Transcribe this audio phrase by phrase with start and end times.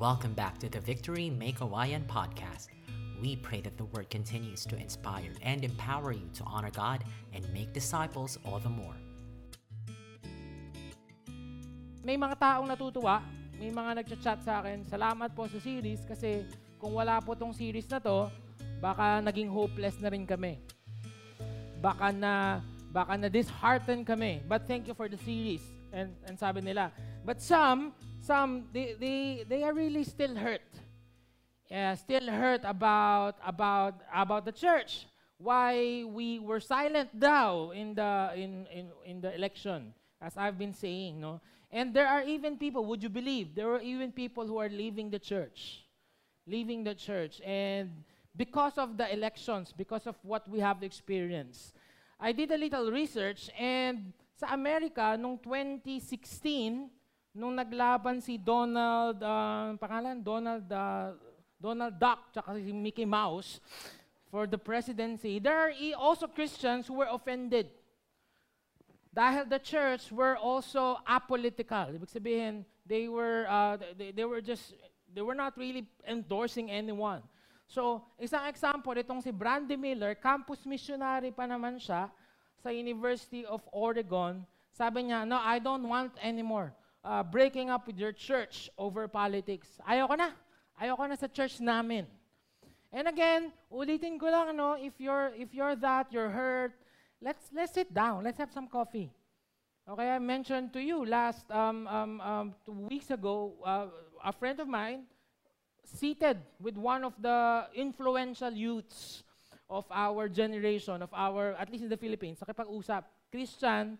[0.00, 2.72] Welcome back to the Victory Make Hawaiian podcast.
[3.20, 7.04] We pray that the word continues to inspire and empower you to honor God
[7.36, 8.96] and make disciples all the more.
[12.00, 13.20] May mga taong natutuwa,
[13.60, 16.48] may mga nagchat-chat sa akin, salamat po sa series kasi
[16.80, 18.32] kung wala po tong series na to,
[18.80, 20.64] baka naging hopeless na rin kami.
[21.84, 24.40] Baka na baka na disheartened kami.
[24.48, 25.60] But thank you for the series.
[25.92, 26.88] And and sabi nila,
[27.20, 30.62] but some some they they they are really still hurt.
[31.70, 35.06] Yeah, still hurt about about about the church.
[35.38, 40.74] Why we were silent now in the in in in the election as I've been
[40.74, 41.40] saying, no?
[41.70, 45.10] And there are even people, would you believe, there are even people who are leaving
[45.10, 45.84] the church.
[46.46, 47.40] Leaving the church.
[47.44, 48.02] And
[48.36, 51.74] because of the elections, because of what we have experienced.
[52.18, 56.90] I did a little research and sa Amerika, nung 2016,
[57.34, 61.14] nung naglaban si Donald, uh, pangalan, Donald, uh,
[61.60, 63.60] Donald Duck, tsaka si Mickey Mouse,
[64.30, 67.70] for the presidency, there are also Christians who were offended
[69.10, 71.90] dahil the church were also apolitical.
[71.90, 74.74] Ibig sabihin, they were, uh, they, they were just,
[75.10, 77.22] they were not really endorsing anyone.
[77.66, 82.06] So, isang example, itong si Brandy Miller, campus missionary pa naman siya
[82.62, 84.46] sa University of Oregon.
[84.70, 86.70] Sabi niya, no, I don't want anymore
[87.04, 89.68] uh, breaking up with your church over politics.
[89.88, 90.30] Ayoko na.
[90.80, 92.06] Ayoko na sa church namin.
[92.92, 96.74] And again, ulitin ko lang, no, if you're, if you're that, you're hurt,
[97.22, 98.24] let's let's sit down.
[98.24, 99.12] Let's have some coffee.
[99.86, 103.86] Okay, I mentioned to you last um, um, um, two weeks ago, uh,
[104.22, 105.06] a friend of mine
[105.82, 109.22] seated with one of the influential youths
[109.68, 113.98] of our generation, of our, at least in the Philippines, nakipag-usap, Christian,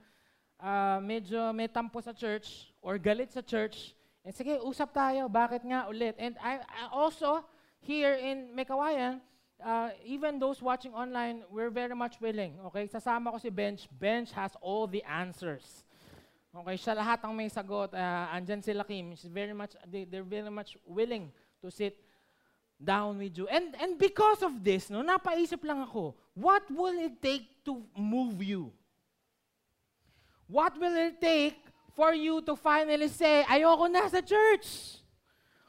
[0.59, 5.64] uh, medyo may tampo sa church or galit sa church, and sige, usap tayo, bakit
[5.64, 6.17] nga ulit?
[6.20, 7.45] And I, I also,
[7.81, 9.20] here in Mekawayan,
[9.64, 12.61] uh, even those watching online, we're very much willing.
[12.69, 12.89] Okay?
[12.89, 13.88] Sasama ko si Bench.
[13.88, 15.84] Bench has all the answers.
[16.50, 17.94] Okay, siya lahat ang may sagot.
[17.94, 19.15] Uh, andyan sila Kim.
[19.15, 21.31] She's very much, they, they're very much willing
[21.62, 21.94] to sit
[22.75, 23.47] down with you.
[23.47, 28.43] And, and because of this, no, napaisip lang ako, what will it take to move
[28.43, 28.72] you?
[30.50, 34.99] What will it take for you to finally say, ayoko na sa church?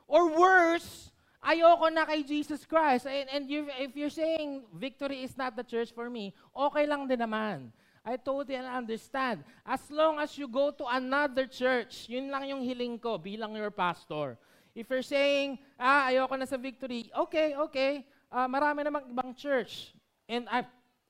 [0.08, 3.08] Or worse, ayoko na kay Jesus Christ.
[3.08, 7.08] And, and you, if you're saying victory is not the church for me, okay lang
[7.08, 7.72] din naman.
[8.02, 9.46] I totally understand.
[9.62, 13.70] As long as you go to another church, yun lang yung hiling ko bilang your
[13.70, 14.42] pastor.
[14.74, 18.08] If you're saying, ah, ayoko na sa victory, okay, okay.
[18.32, 19.94] Uh, marami namang ibang church.
[20.26, 20.66] And I,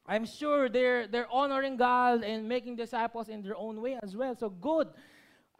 [0.06, 4.36] I'm sure they're, they're honoring God and making disciples in their own way as well.
[4.36, 4.90] So good.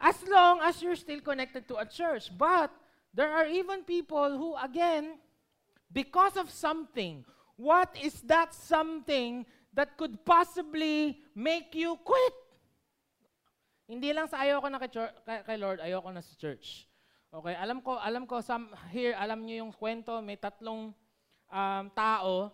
[0.00, 2.30] As long as you're still connected to a church.
[2.36, 2.70] But
[3.12, 5.20] There are even people who, again,
[5.92, 7.24] because of something,
[7.60, 9.44] what is that something
[9.76, 12.36] that could possibly make you quit?
[13.84, 14.88] Hindi lang sa ayoko na kay,
[15.44, 16.88] kay Lord, ayoko na sa church.
[17.28, 20.96] Okay, alam ko, alam ko, some here, alam niyo yung kwento, may tatlong
[21.52, 22.48] um, tao.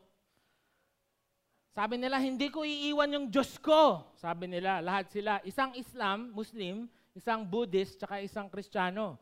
[1.78, 4.02] Sabi nila, hindi ko iiwan yung Diyos ko.
[4.18, 5.38] Sabi nila, lahat sila.
[5.46, 9.14] Isang Islam, Muslim, isang Buddhist, tsaka isang Kristiyano.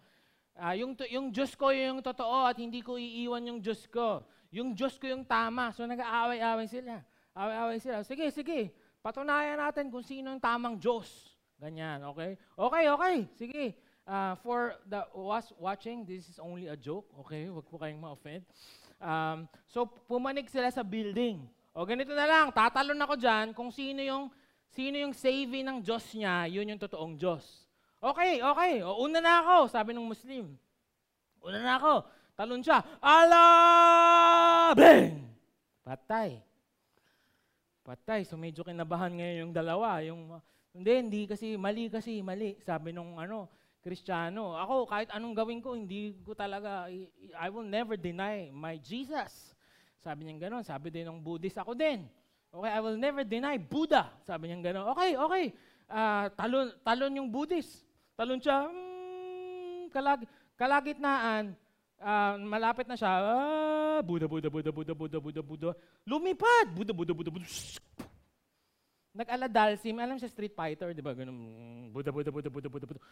[0.56, 4.24] Uh, yung, yung Diyos ko yung totoo at hindi ko iiwan yung Diyos ko.
[4.48, 5.68] Yung Diyos ko yung tama.
[5.76, 7.04] So nag-aaway-away sila.
[7.36, 8.00] Away-away sila.
[8.08, 8.72] Sige, sige.
[9.04, 11.36] Patunayan natin kung sino yung tamang Diyos.
[11.60, 12.40] Ganyan, okay?
[12.56, 13.16] Okay, okay.
[13.36, 13.64] Sige.
[14.08, 17.04] Uh, for the was watching, this is only a joke.
[17.20, 17.52] Okay?
[17.52, 18.48] Huwag po kayong ma-offend.
[18.96, 21.44] Um, so, pumanig sila sa building.
[21.76, 24.32] O ganito na lang, tatalon ako dyan kung sino yung,
[24.72, 27.44] sino yung saving ng Diyos niya, yun yung totoong Diyos.
[28.00, 28.80] Okay, okay.
[28.80, 30.56] O, una na ako, sabi ng Muslim.
[31.44, 32.08] Una na ako.
[32.32, 32.80] Talon siya.
[33.00, 34.72] Allah!
[34.72, 35.20] Bang!
[35.84, 36.40] Patay.
[37.84, 38.24] Patay.
[38.24, 40.00] So medyo kinabahan ngayon yung dalawa.
[40.00, 40.32] Yung,
[40.72, 42.56] hindi, hindi kasi, mali kasi, mali.
[42.64, 43.52] Sabi nung ano,
[43.84, 44.56] Kristiyano.
[44.56, 46.88] Ako, kahit anong gawin ko, hindi ko talaga,
[47.36, 49.55] I will never deny my Jesus.
[50.06, 50.62] Sabi niya gano'n.
[50.62, 52.06] Sabi din ng Buddhist, ako din.
[52.54, 54.14] Okay, I will never deny Buddha.
[54.22, 54.86] Sabi niya gano'n.
[54.94, 55.44] Okay, okay.
[55.90, 57.82] Uh, talon, talon yung Buddhist.
[58.14, 60.22] Talon siya, mm, kalag,
[60.54, 61.58] kalagitnaan,
[61.98, 65.70] uh, malapit na siya, ah, Buddha, Buddha, Buddha, Buddha, Buddha, Buddha, Buddha.
[66.06, 67.48] Lumipad, Buddha, Buddha, Buddha, Buddha.
[69.16, 71.12] Nag-aladalsim, alam siya Street Fighter, di ba?
[71.12, 71.34] Ganun,
[71.90, 73.02] Buddha, Buddha, Buddha, Buddha, Buddha, Buddha.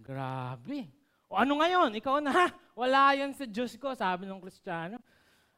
[0.00, 0.88] Grabe.
[1.30, 1.94] O ano ngayon?
[2.00, 2.46] Ikaw na, ha?
[2.74, 4.98] Wala yan sa Diyos ko, sabi ng Kristiyano.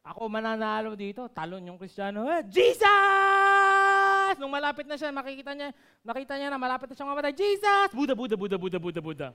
[0.03, 4.35] Ako mananalo dito, talon yung Kristiyano, eh, Jesus!
[4.35, 5.71] Nung malapit na siya, makikita niya,
[6.03, 7.95] nakita niya na malapit na siyang mamatay, Jesus!
[7.95, 9.29] Buddha, Buddha, Buddha, Buddha, Buddha, Buddha.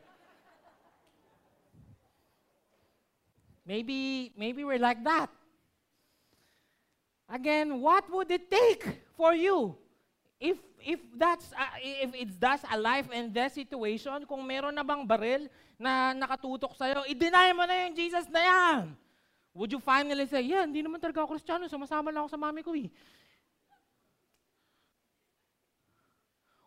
[3.65, 5.33] Maybe, maybe we're like that.
[7.29, 9.77] Again, what would it take for you
[10.41, 14.87] if if that's uh, if it's that's a life and death situation, kung meron na
[14.87, 15.45] bang baril
[15.77, 18.81] na nakatutok sa iyo, i-deny mo na yung Jesus na yan.
[19.59, 22.63] Would you finally say, yeah, hindi naman talaga ako Kristiyano, sumasama lang ako sa mami
[22.63, 22.87] ko eh.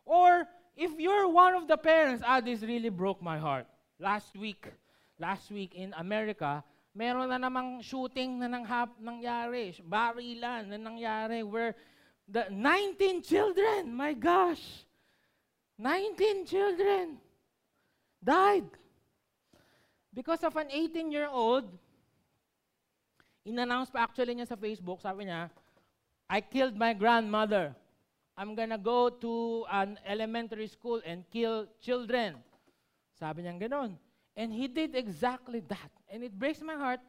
[0.04, 0.44] Or
[0.76, 3.64] if you're one of the parents, ah, this really broke my heart.
[3.96, 4.68] Last week,
[5.16, 6.60] last week in America,
[6.92, 11.72] meron na namang shooting na nang hap, nangyari, barilan na nangyari where
[12.28, 14.84] the 19 children, my gosh,
[15.80, 17.16] 19 children
[18.20, 18.68] died
[20.12, 21.72] because of an 18-year-old.
[23.42, 25.50] In-announce pa actually niya sa Facebook, sabi niya,
[26.30, 27.74] I killed my grandmother.
[28.38, 32.38] I'm gonna go to an elementary school and kill children.
[33.18, 33.98] Sabi niya gano'n.
[34.32, 35.92] And he did exactly that.
[36.08, 37.02] And it breaks my heart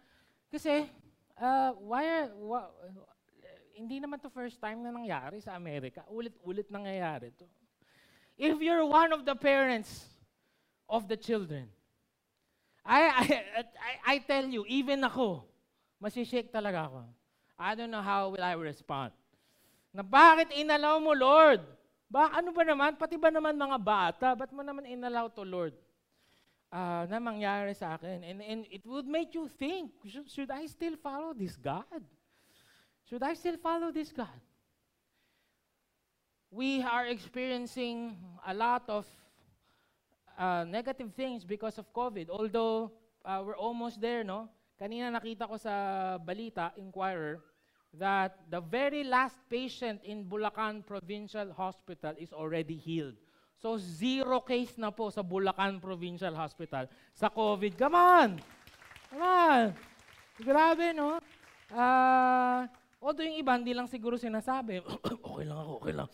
[0.51, 0.89] kasi
[1.39, 2.68] uh, why are, why,
[3.74, 6.03] hindi naman to first time na nangyari sa Amerika.
[6.12, 7.45] Ulit-ulit nangyayari to.
[8.38, 10.09] If you're one of the parents
[10.89, 11.69] of the children,
[12.83, 13.25] I, I,
[13.56, 13.63] I,
[14.03, 15.45] I tell you, even ako,
[16.03, 17.07] masishake talaga ako.
[17.55, 19.15] I don't know how will I respond.
[19.95, 21.63] Na bakit inalaw mo, Lord?
[22.11, 23.00] Ba, ano ba naman?
[23.00, 24.27] Pati ba naman mga bata?
[24.35, 25.71] Ba't mo naman inalaw to, Lord?
[26.73, 28.25] uh, na mangyari sa akin.
[28.25, 32.01] And, and it would make you think, should, should I still follow this God?
[33.06, 34.41] Should I still follow this God?
[36.49, 39.06] We are experiencing a lot of
[40.38, 42.29] uh, negative things because of COVID.
[42.29, 42.91] Although
[43.23, 44.49] uh, we're almost there, no?
[44.77, 45.73] Kanina nakita ko sa
[46.17, 47.39] balita, Inquirer,
[47.93, 53.13] that the very last patient in Bulacan Provincial Hospital is already healed.
[53.61, 57.77] So, zero case na po sa Bulacan Provincial Hospital sa COVID.
[57.77, 58.29] Come on!
[59.13, 59.65] Come on!
[60.41, 61.21] Grabe, no?
[61.69, 62.65] Uh,
[62.97, 64.81] although yung iba, hindi lang siguro sinasabi,
[65.29, 66.09] okay lang ako, okay lang.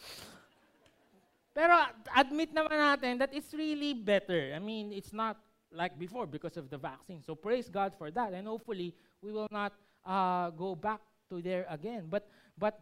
[1.56, 1.74] Pero
[2.14, 4.54] admit naman natin that it's really better.
[4.54, 5.40] I mean, it's not
[5.72, 7.22] like before because of the vaccine.
[7.22, 8.34] So praise God for that.
[8.34, 9.74] And hopefully, we will not
[10.06, 12.08] uh, go back to there again.
[12.10, 12.28] But,
[12.58, 12.80] but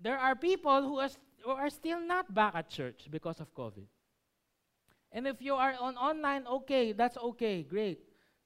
[0.00, 1.10] there are people who are
[1.44, 3.86] or are still not back at church because of COVID.
[5.12, 8.00] And if you are on online, okay, that's okay, great.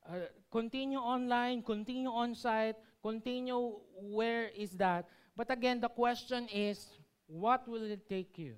[0.09, 5.09] Uh, continue online, continue on site, continue where is that.
[5.37, 6.87] But again, the question is,
[7.26, 8.55] what will it take you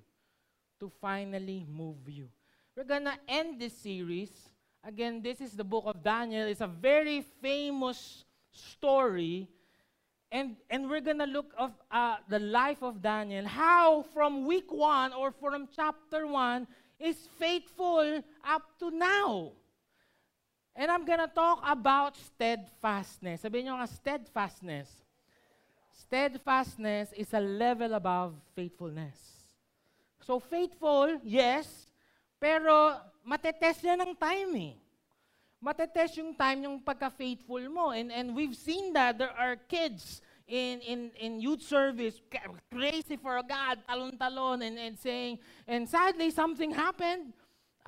[0.79, 2.29] to finally move you?
[2.77, 4.29] We're gonna end this series.
[4.85, 6.47] Again, this is the book of Daniel.
[6.47, 9.49] It's a very famous story
[10.31, 14.71] and, and we're going to look of uh, the life of Daniel, how from week
[14.71, 16.67] 1 or from chapter 1
[16.99, 19.53] is faithful up to now.
[20.75, 23.41] And I'm going to talk about steadfastness.
[23.41, 24.91] Sabihin nyo nga, steadfastness.
[25.95, 29.15] Steadfastness is a level above faithfulness.
[30.21, 31.86] So faithful, yes,
[32.39, 34.75] pero matetest yan ng time eh.
[35.61, 37.89] matetest yung time yung pagka-faithful mo.
[37.91, 42.21] And, and we've seen that there are kids in, in, in youth service
[42.71, 47.33] crazy for God, talon-talon, and, and saying, and sadly, something happened.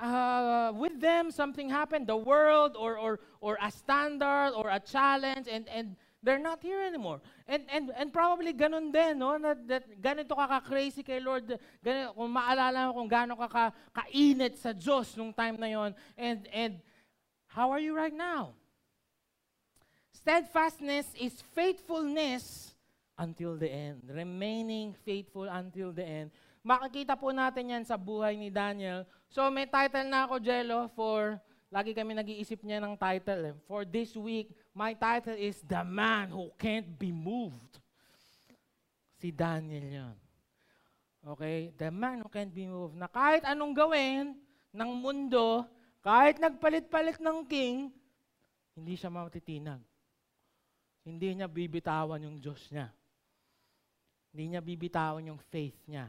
[0.00, 5.46] Uh, with them, something happened, the world or, or, or a standard or a challenge,
[5.46, 7.20] and, and they're not here anymore.
[7.48, 9.40] And, and, and probably ganun din, no?
[9.40, 11.48] Na, that, ganito ka ka-crazy kay Lord.
[11.80, 13.64] Ganito, kung maalala mo kung gaano ka, ka
[14.04, 16.74] kainit sa Diyos nung time na yon and, and
[17.50, 18.54] How are you right now?
[20.14, 22.74] Steadfastness is faithfulness
[23.18, 24.06] until the end.
[24.06, 26.30] Remaining faithful until the end.
[26.62, 29.02] Makikita po natin yan sa buhay ni Daniel.
[29.26, 33.54] So may title na ako, Jello, for, lagi kami nag-iisip niya ng title.
[33.54, 33.54] Eh.
[33.70, 37.78] For this week, my title is The Man Who Can't Be Moved.
[39.22, 40.16] Si Daniel yan.
[41.22, 41.70] Okay?
[41.78, 42.96] The man who can't be moved.
[42.96, 44.34] Na kahit anong gawin
[44.72, 45.68] ng mundo,
[46.00, 47.92] kahit nagpalit-palit ng king,
[48.72, 49.84] hindi siya matitinag.
[51.04, 52.88] Hindi niya bibitawan yung Diyos niya.
[54.32, 56.08] Hindi niya bibitawan yung faith niya.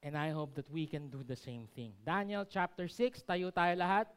[0.00, 1.92] And I hope that we can do the same thing.
[2.00, 4.08] Daniel chapter 6, tayo tayo lahat.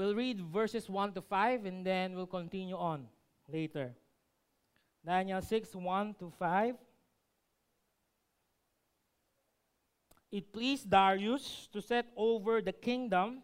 [0.00, 3.06] We'll read verses 1 to 5 and then we'll continue on
[3.52, 3.92] later.
[5.04, 6.74] Daniel 6 1 to 5.
[10.32, 13.42] It pleased Darius to set over the kingdom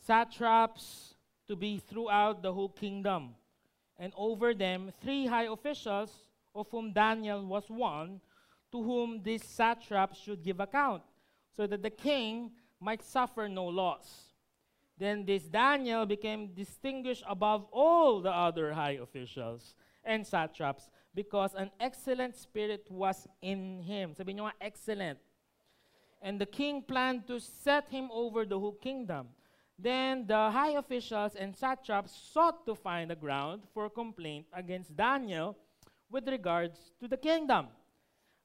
[0.00, 3.34] satraps to be throughout the whole kingdom,
[3.98, 6.10] and over them three high officials
[6.54, 8.18] of whom Daniel was one,
[8.72, 11.02] to whom these satraps should give account,
[11.54, 12.50] so that the king
[12.80, 14.25] might suffer no loss.
[14.98, 19.74] Then this Daniel became distinguished above all the other high officials
[20.04, 24.14] and satraps because an excellent spirit was in him.
[24.14, 25.18] Sabi niyo nga, excellent.
[26.22, 29.28] And the king planned to set him over the whole kingdom.
[29.78, 35.56] Then the high officials and satraps sought to find a ground for complaint against Daniel
[36.08, 37.68] with regards to the kingdom.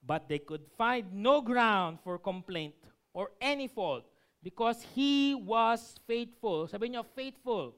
[0.03, 2.75] But they could find no ground for complaint
[3.13, 4.10] or any fault
[4.43, 6.67] because he was faithful.
[6.67, 7.75] Sabi niyo, faithful.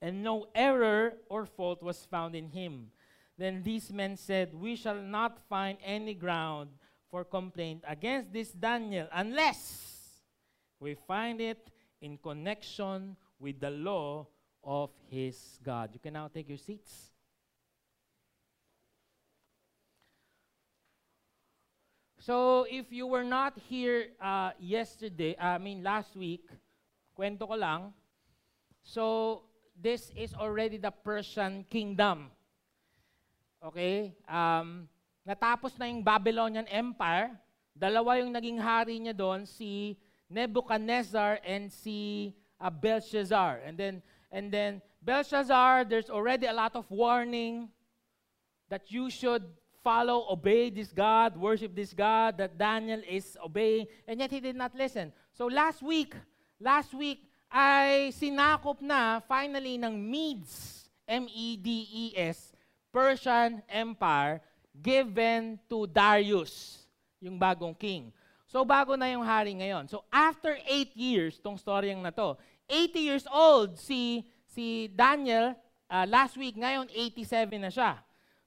[0.00, 2.88] And no error or fault was found in him.
[3.36, 6.70] Then these men said, We shall not find any ground
[7.10, 10.20] for complaint against this Daniel unless
[10.78, 11.70] we find it
[12.00, 14.26] in connection with the law
[14.64, 15.90] of his God.
[15.92, 17.09] You can now take your seats.
[22.20, 26.44] So, if you were not here uh, yesterday, I mean last week,
[27.16, 27.96] kwento ko lang.
[28.84, 32.28] So, this is already the Persian kingdom.
[33.64, 34.12] Okay?
[34.28, 34.84] Um,
[35.24, 37.32] natapos na yung Babylonian Empire.
[37.72, 39.96] Dalawa yung naging hari niya doon, si
[40.28, 43.64] Nebuchadnezzar and si uh, Belshazzar.
[43.64, 47.72] And then, and then Belshazzar, there's already a lot of warning
[48.68, 49.48] that you should
[49.82, 54.56] follow, obey this God, worship this God that Daniel is obeying, and yet he did
[54.56, 55.12] not listen.
[55.32, 56.14] So last week,
[56.60, 62.54] last week, ay sinakop na finally ng Medes, M-E-D-E-S,
[62.94, 64.38] Persian Empire,
[64.70, 66.86] given to Darius,
[67.18, 68.14] yung bagong king.
[68.46, 69.90] So bago na yung hari ngayon.
[69.90, 72.38] So after 8 years, tong storyang na to,
[72.70, 75.58] 80 years old si si Daniel,
[75.90, 77.98] uh, last week, ngayon 87 na siya.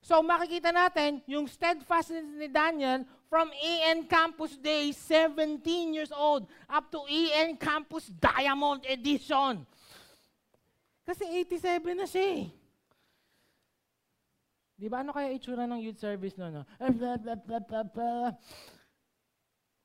[0.03, 5.63] So makikita natin yung steadfastness ni Daniel from EN Campus Day, 17
[5.95, 9.63] years old, up to EN Campus Diamond Edition.
[11.07, 12.43] Kasi 87 na siya eh.
[14.75, 16.51] Di ba ano kaya itsura ng youth service no?
[16.51, 16.63] no?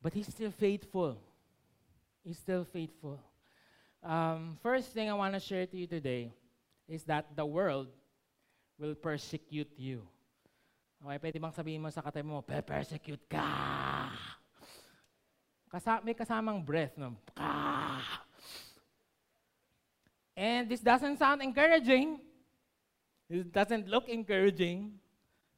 [0.02, 1.14] But he's still faithful.
[2.26, 3.22] He's still faithful.
[4.02, 6.34] Um, first thing I want to share to you today
[6.90, 7.86] is that the world
[8.78, 10.06] will persecute you.
[11.02, 13.42] Okay, pwede bang sabihin mo sa katay mo, persecute ka.
[15.68, 17.14] Kasa may kasamang breath, no?
[17.34, 18.00] Ka.
[20.38, 22.22] And this doesn't sound encouraging.
[23.28, 24.96] It doesn't look encouraging,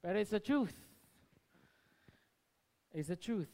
[0.03, 0.75] but it's the truth.
[2.91, 3.53] It's the truth.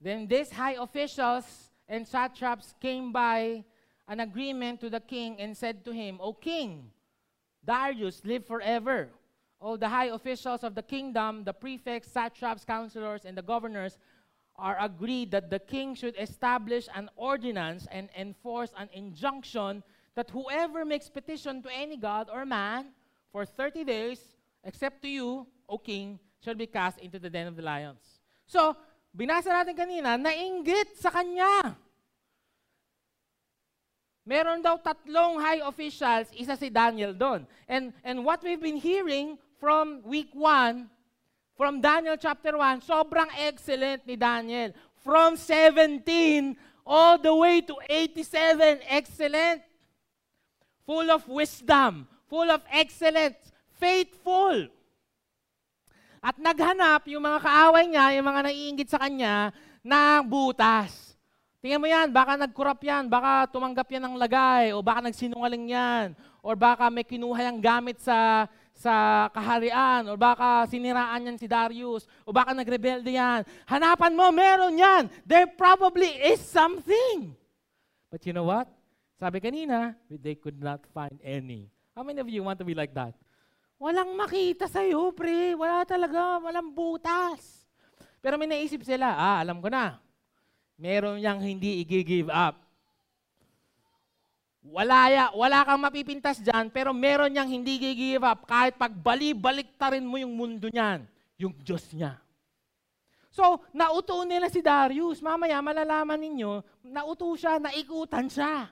[0.00, 1.44] Then these high officials
[1.88, 3.64] and satraps came by
[4.08, 6.90] an agreement to the king and said to him, O king,
[7.66, 9.08] Darius, live forever.
[9.60, 13.98] All the high officials of the kingdom, the prefects, satraps, counselors, and the governors
[14.56, 19.82] are agreed that the king should establish an ordinance and enforce an injunction
[20.14, 22.92] that whoever makes petition to any god or man
[23.32, 24.20] for 30 days,
[24.62, 28.20] except to you, O king, shall be cast into the den of the lions.
[28.46, 28.76] So,
[29.16, 31.74] binasa natin kanina, nainggit sa kanya.
[34.24, 37.44] Meron daw tatlong high officials, isa si Daniel doon.
[37.68, 40.88] And, and what we've been hearing from week 1,
[41.60, 44.72] from Daniel chapter 1, sobrang excellent ni Daniel.
[45.04, 46.00] From 17
[46.88, 49.60] all the way to 87, excellent.
[50.88, 53.40] Full of wisdom, full of excellence,
[53.76, 54.68] faithful.
[56.24, 59.52] At naghanap yung mga kaaway niya, yung mga naiingit sa kanya,
[59.84, 61.13] ng butas.
[61.64, 66.12] Tingnan mo yan, baka nagkurap yan, baka tumanggap yan ng lagay, o baka nagsinungaling yan,
[66.44, 68.44] or baka may kinuha yung gamit sa
[68.76, 73.48] sa kaharian, o baka siniraan yan si Darius, o baka nagrebelde yan.
[73.64, 75.08] Hanapan mo, meron yan.
[75.24, 77.32] There probably is something.
[78.12, 78.68] But you know what?
[79.16, 81.72] Sabi kanina, they could not find any.
[81.96, 83.16] How many of you want to be like that?
[83.80, 85.56] Walang makita sa'yo, pre.
[85.56, 86.44] Wala talaga.
[86.44, 87.64] Walang butas.
[88.20, 90.03] Pero may naisip sila, ah, alam ko na
[90.78, 92.58] meron niyang hindi i-give up.
[94.64, 99.92] Wala, ya, wala kang mapipintas dyan, pero meron niyang hindi i-give up kahit pagbali-balik ta
[99.92, 101.04] rin mo yung mundo niyan,
[101.36, 102.16] yung Diyos niya.
[103.34, 105.18] So, nauto nila si Darius.
[105.18, 108.70] Mamaya, malalaman ninyo, nauto siya, naikutan siya.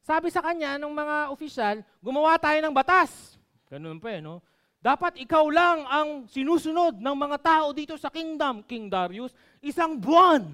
[0.00, 3.36] Sabi sa kanya, ng mga opisyal, gumawa tayo ng batas.
[3.68, 4.40] Ganun pa eh, no?
[4.80, 10.48] Dapat ikaw lang ang sinusunod ng mga tao dito sa kingdom, King Darius, isang buwan.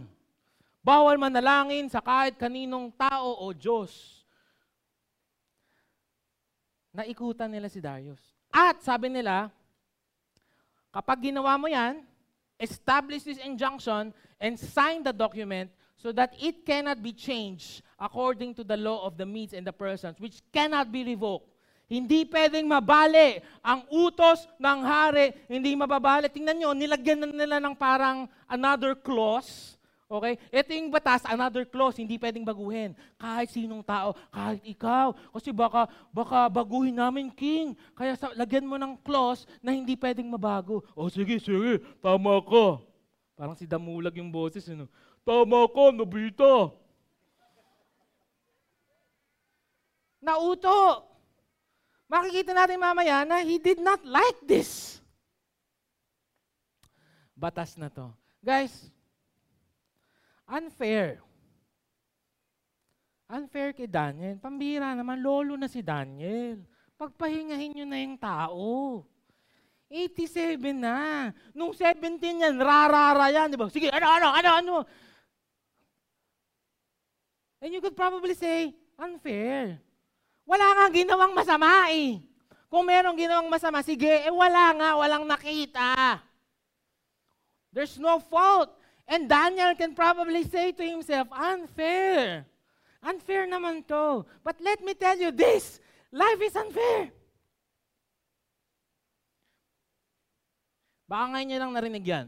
[0.85, 4.21] Bawal manalangin sa kahit kaninong tao o Diyos.
[6.93, 8.21] Naikutan nila si Darius.
[8.53, 9.49] At sabi nila,
[10.95, 12.07] Kapag ginawa mo yan,
[12.55, 15.67] establish this injunction and sign the document
[15.99, 19.75] so that it cannot be changed according to the law of the meats and the
[19.75, 21.51] persons, which cannot be revoked.
[21.91, 26.31] Hindi pwedeng mabali ang utos ng hari, hindi mababali.
[26.31, 29.74] Tingnan nyo, nilagyan na nila ng parang another clause.
[30.21, 30.39] Okay?
[30.55, 32.95] Ito yung batas, another clause, hindi pwedeng baguhin.
[33.19, 35.11] Kahit sinong tao, kahit ikaw.
[35.35, 37.75] Kasi baka, baka baguhin namin, King.
[37.99, 40.87] Kaya sa, lagyan mo ng clause na hindi pwedeng mabago.
[40.95, 42.79] O sige, sige, tama ka.
[43.35, 44.63] Parang si Damulag yung boses.
[44.71, 44.87] Ano?
[45.27, 46.71] Tama ka, Nobita.
[50.25, 51.13] Nauto
[52.15, 55.03] makikita natin mamaya na he did not like this.
[57.35, 58.15] Batas na to.
[58.39, 58.94] Guys,
[60.55, 61.19] unfair.
[63.27, 64.39] Unfair kay Daniel.
[64.39, 66.63] Pambira naman, lolo na si Daniel.
[66.95, 69.03] Pagpahingahin nyo na yung tao.
[69.91, 71.31] 87 na.
[71.51, 73.51] Nung 17 yan, rarara yan.
[73.51, 73.67] Di ba?
[73.67, 74.75] Sige, ano, ano, ano, ano.
[77.59, 79.81] And you could probably say, unfair.
[80.45, 82.21] Wala nga ginawang masama eh.
[82.69, 86.21] Kung merong ginawang masama, sige, eh wala nga, walang nakita.
[87.73, 88.84] There's no fault.
[89.05, 92.49] And Daniel can probably say to himself, unfair.
[93.05, 94.25] Unfair naman to.
[94.41, 97.13] But let me tell you this, life is unfair.
[101.05, 102.27] Baka ngayon niya lang narinig yan.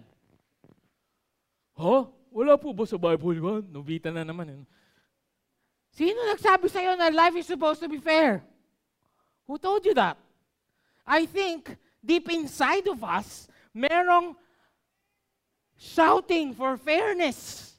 [1.73, 2.13] Huh?
[2.29, 3.65] Wala po ba sa Bible yan?
[3.73, 4.53] Nubita na naman.
[4.53, 4.65] Yun.
[5.97, 8.45] Sino nagsabi sa'yo na life is supposed to be fair?
[9.49, 10.21] Who told you that?
[11.09, 11.73] I think
[12.05, 14.37] deep inside of us, merong
[15.79, 17.75] shouting for fairness.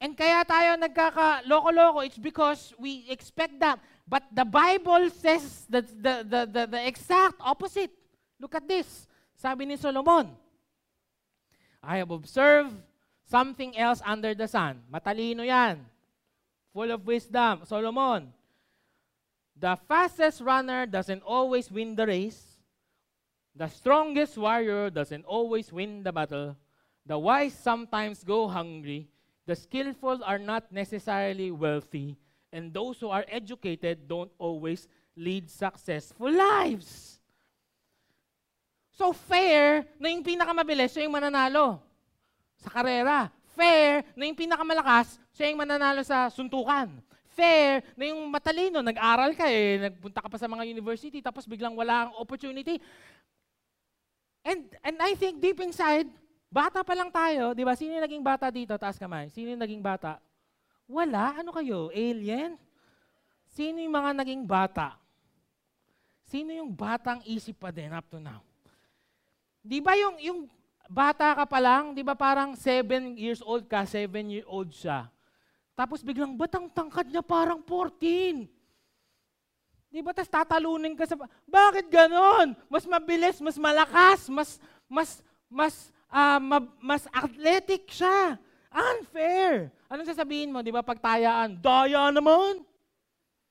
[0.00, 3.78] And kaya tayo nagkaka-loko-loko, it's because we expect that.
[4.08, 7.92] But the Bible says the, the, the, the, the exact opposite.
[8.40, 9.06] Look at this.
[9.36, 10.32] Sabi ni Solomon,
[11.82, 12.76] I have observed
[13.28, 14.80] something else under the sun.
[14.92, 15.84] Matalino yan
[16.72, 17.62] full of wisdom.
[17.64, 18.32] Solomon,
[19.56, 22.49] the fastest runner doesn't always win the race.
[23.60, 26.56] The strongest warrior doesn't always win the battle.
[27.04, 29.12] The wise sometimes go hungry.
[29.44, 32.16] The skillful are not necessarily wealthy.
[32.48, 37.20] And those who are educated don't always lead successful lives.
[38.96, 41.84] So fair na yung pinakamabilis, siya yung mananalo
[42.56, 43.28] sa karera.
[43.52, 46.88] Fair na yung pinakamalakas, siya yung mananalo sa suntukan.
[47.36, 51.76] Fair na yung matalino, nag-aral ka eh, nagpunta ka pa sa mga university, tapos biglang
[51.76, 52.80] wala ang opportunity.
[54.40, 56.08] And, and I think deep inside,
[56.48, 57.76] bata pa lang tayo, di ba?
[57.76, 58.72] Sino yung naging bata dito?
[58.80, 59.28] Taas kamay.
[59.28, 60.18] Sino yung naging bata?
[60.88, 61.38] Wala.
[61.38, 61.92] Ano kayo?
[61.92, 62.56] Alien?
[63.52, 64.96] Sino yung mga naging bata?
[66.30, 68.40] Sino yung batang isip pa din up to now?
[69.60, 70.40] Di ba yung, yung
[70.88, 75.06] bata ka pa lang, di ba parang 7 years old ka, 7 year old siya.
[75.78, 78.59] Tapos biglang, ba't ang tangkad niya parang 14?
[79.90, 80.14] Di ba?
[80.14, 81.18] Tapos tatalunin ka sa...
[81.50, 82.54] Bakit ganon?
[82.70, 84.50] Mas mabilis, mas malakas, mas,
[84.86, 85.10] mas,
[85.50, 85.74] mas,
[86.06, 88.38] uh, ma, mas athletic siya.
[88.70, 89.74] Unfair.
[89.90, 90.62] Anong sasabihin mo?
[90.62, 90.86] Di ba?
[90.86, 92.62] Pagtayaan, daya naman.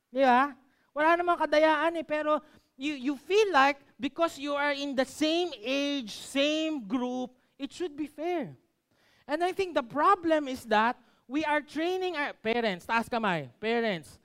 [0.08, 0.56] Di ba?
[0.95, 2.39] Wala namang kadayaan eh, pero
[2.75, 7.95] you, you feel like because you are in the same age, same group, it should
[7.95, 8.56] be fair.
[9.28, 14.18] And I think the problem is that we are training our parents, taas kamay, parents,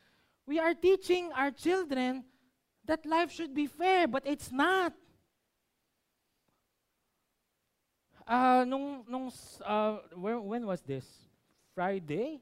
[0.46, 2.24] we are teaching our children
[2.84, 4.92] that life should be fair, but it's not.
[8.26, 9.32] Uh, nung, nung,
[9.64, 11.04] uh, where, when was this?
[11.74, 12.40] Friday?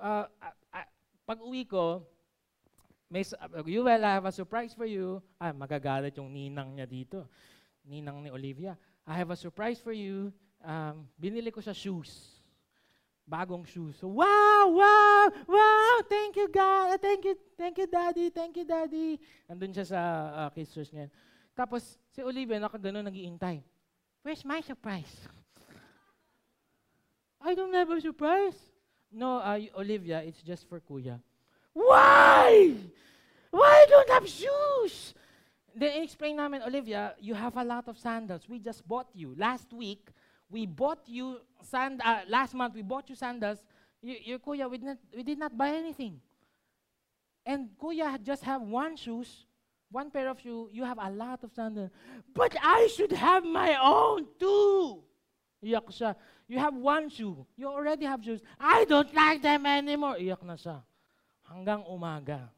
[0.00, 0.86] Uh, uh,
[1.26, 2.02] pag uwi ko,
[3.10, 5.22] may, uh, you will have a surprise for you.
[5.38, 7.30] Ah, magagalit yung ninang niya dito.
[7.86, 8.74] Ninang ni Olivia.
[9.06, 10.34] I have a surprise for you.
[10.62, 12.41] Um, binili ko sa shoes
[13.28, 13.96] bagong shoes.
[13.98, 19.18] So, wow, wow, wow, thank you God, thank you, thank you Daddy, thank you Daddy.
[19.50, 20.00] Andun siya sa
[20.34, 21.08] uh, kissers niya.
[21.52, 23.62] Tapos, si Olivia, nakagano nagiintay.
[24.22, 25.10] Where's my surprise?
[27.42, 28.56] I don't have a surprise.
[29.12, 31.20] No, uh, Olivia, it's just for Kuya.
[31.72, 32.72] Why?
[33.50, 35.12] Why don't have shoes?
[35.74, 38.48] Then explain namin, Olivia, you have a lot of sandals.
[38.48, 39.34] We just bought you.
[39.36, 40.08] Last week,
[40.52, 43.58] we bought you sand uh, last month we bought you sandals.
[44.02, 46.20] You, your kuya we did, not, we did not buy anything.
[47.46, 49.46] And kuya just have one shoes
[49.90, 51.90] one pair of shoes you have a lot of sandals
[52.32, 55.02] but i should have my own too.
[55.62, 56.18] Iyak siya.
[56.50, 57.46] You have one shoe.
[57.54, 58.42] You already have shoes.
[58.58, 60.18] I don't like them anymore.
[60.18, 60.82] Iyak na siya.
[61.46, 62.50] Hanggang umaga.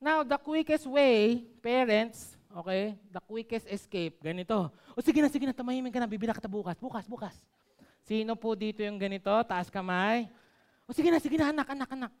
[0.00, 2.96] Now the quickest way parents okay?
[3.08, 4.68] The quickest escape, ganito.
[4.92, 7.34] O sige na, sige na, tumahimik ka na, bibila kita bukas, bukas, bukas.
[8.02, 9.30] Sino po dito yung ganito?
[9.46, 10.26] Taas kamay.
[10.84, 12.12] O sige na, sige na, anak, anak, anak.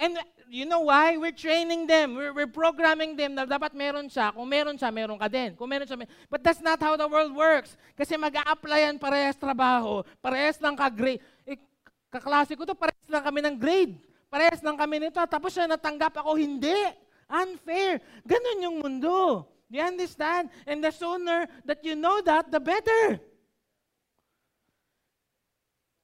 [0.00, 0.16] And
[0.48, 1.20] you know why?
[1.20, 2.16] We're training them.
[2.16, 4.32] We're, we're programming them na dapat meron siya.
[4.32, 5.52] Kung meron siya, meron ka din.
[5.52, 6.12] Kung meron siya, meron.
[6.32, 7.76] But that's not how the world works.
[7.92, 11.20] Kasi mag applyan parehas trabaho, parehas lang ka-grade.
[11.44, 11.60] Eh,
[12.08, 13.94] kaklase ko to, parehas lang kami ng grade.
[14.32, 15.20] Parehas lang kami nito.
[15.28, 16.80] Tapos siya natanggap ako, hindi.
[17.28, 18.00] Unfair.
[18.24, 19.44] Ganun yung mundo.
[19.70, 20.50] Do you understand?
[20.66, 23.20] And the sooner that you know that, the better.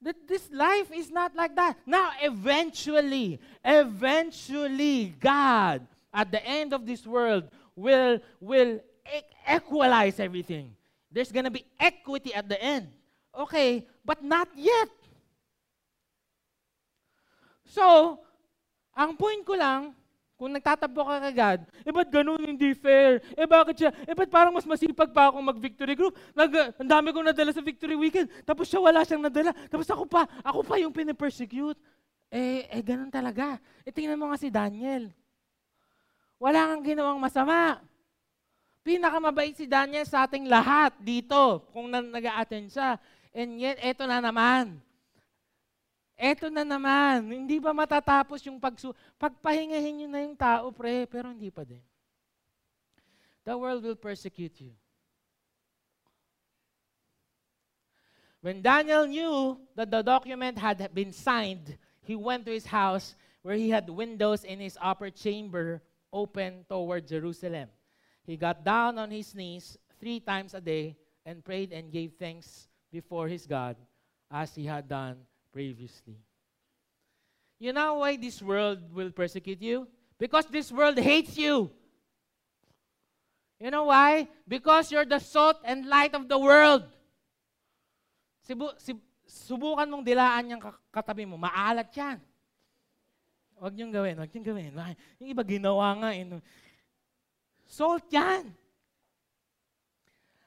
[0.01, 1.77] That this life is not like that.
[1.85, 8.79] Now, eventually, eventually, God, at the end of this world, will, will
[9.49, 10.75] equalize everything.
[11.11, 12.87] There's gonna be equity at the end.
[13.37, 14.89] Okay, but not yet.
[17.65, 18.19] So,
[18.95, 19.96] ang point ko lang,
[20.37, 23.17] kung nagtatablo ka kagad, eh ba't ganun hindi fair?
[23.33, 23.89] Eh bakit siya?
[24.05, 26.13] Eh ba't parang mas masipag pa ako mag-victory group?
[26.37, 28.29] Nag, ang dami kong nadala sa victory weekend.
[28.45, 29.49] Tapos siya wala siyang nadala.
[29.65, 31.81] Tapos ako pa, ako pa yung pinipersecute.
[32.29, 33.57] Eh, eh ganun talaga.
[33.81, 35.09] Eh tingnan mo nga si Daniel.
[36.37, 37.81] Wala kang ginawang masama.
[38.85, 43.01] Pinakamabait si Daniel sa ating lahat dito kung na, nag-a-attend siya.
[43.33, 44.85] And yet, eto na naman
[46.17, 48.89] Eto na naman, hindi ba matatapos yung pagsu...
[49.21, 51.81] Pagpahingahin nyo na yung tao, pre, pero hindi pa din.
[53.45, 54.73] The world will persecute you.
[58.41, 63.13] When Daniel knew that the document had been signed, he went to his house
[63.45, 67.69] where he had windows in his upper chamber open toward Jerusalem.
[68.25, 72.67] He got down on his knees three times a day and prayed and gave thanks
[72.91, 73.77] before his God
[74.31, 75.17] as he had done
[75.57, 76.21] previously.
[77.57, 79.89] You know why this world will persecute you?
[80.21, 81.73] Because this world hates you.
[83.57, 84.29] You know why?
[84.45, 86.85] Because you're the salt and light of the world.
[88.45, 90.61] Sibu, sib, subukan mong dilaan yung
[90.93, 91.41] katabi mo.
[91.41, 92.21] Maalat yan.
[93.57, 94.15] Huwag niyong gawin.
[94.21, 94.71] Huwag niyong gawin.
[95.17, 96.09] Yung iba ginawa nga.
[96.13, 96.37] Eh,
[97.65, 98.53] Salt yan.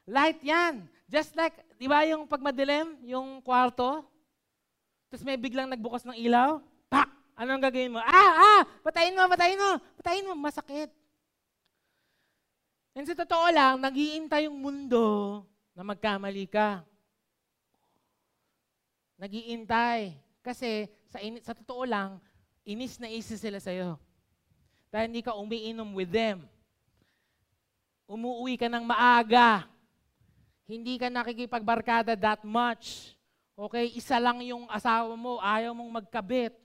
[0.06, 0.86] Light yan.
[1.10, 4.06] Just like, di ba yung pag madilim, yung kwarto,
[5.10, 7.10] tapos may biglang nagbukas ng ilaw, pak!
[7.34, 7.98] Ano ang gagawin mo?
[7.98, 8.60] Ah, ah!
[8.86, 9.70] Patayin mo, patayin mo!
[9.98, 10.94] Patayin mo, masakit.
[12.94, 15.42] And sa totoo lang, nagiintay yung mundo
[15.74, 16.86] na magkamali ka.
[19.18, 20.14] Nagiintay.
[20.46, 22.22] Kasi sa, in- sa totoo lang,
[22.62, 23.98] inis na isis sila sa'yo.
[24.90, 26.46] Dahil hindi ka umiinom with them.
[28.10, 29.66] Umuwi ka ng maaga.
[30.70, 33.14] Hindi ka nakikipagbarkada that much.
[33.60, 36.56] Okay, isa lang yung asawa mo, ayaw mong magkabit.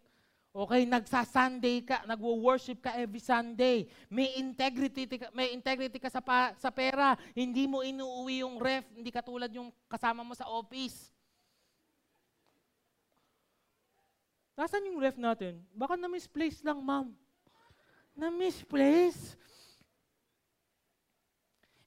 [0.55, 3.91] Okay, nagsa-Sunday ka, nagwo-worship ka every Sunday.
[4.07, 7.19] May integrity ka, may integrity ka sa pa, sa pera.
[7.35, 11.11] Hindi mo inuuwi yung ref, hindi katulad yung kasama mo sa office.
[14.55, 15.59] Nasaan yung ref natin?
[15.75, 17.11] Baka na-misplace lang, ma'am.
[18.15, 19.35] Na-misplace?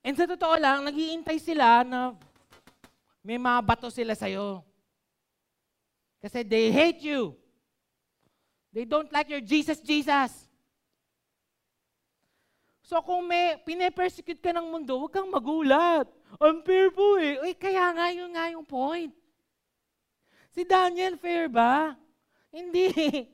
[0.05, 2.13] And sa totoo lang, naghihintay sila na
[3.25, 4.69] may mga bato sila sa'yo.
[6.19, 7.39] Kasi they hate you.
[8.75, 10.49] They don't like your Jesus, Jesus.
[12.89, 16.09] So kung may pine-persecute ka ng mundo, huwag kang magulat.
[16.41, 17.37] Unfair po eh.
[17.45, 19.13] Uy, kaya nga yun nga yung point.
[20.57, 21.93] Si Daniel, fair ba?
[22.49, 22.89] Hindi.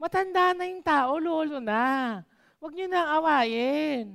[0.00, 2.22] Matanda na yung tao, lolo na.
[2.62, 4.14] Huwag niyo na awayin.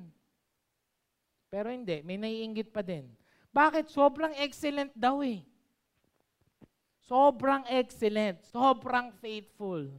[1.52, 3.06] Pero hindi, may naiingit pa din.
[3.52, 3.92] Bakit?
[3.92, 5.44] Sobrang excellent daw eh.
[7.06, 9.94] Sobrang excellent, sobrang faithful.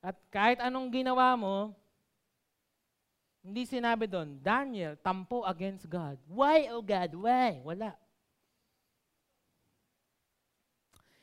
[0.00, 1.76] At kahit anong ginawa mo,
[3.44, 6.16] hindi sinabi doon, Daniel, tampo against God.
[6.24, 7.12] Why, oh God?
[7.16, 7.60] Why?
[7.60, 7.92] Wala.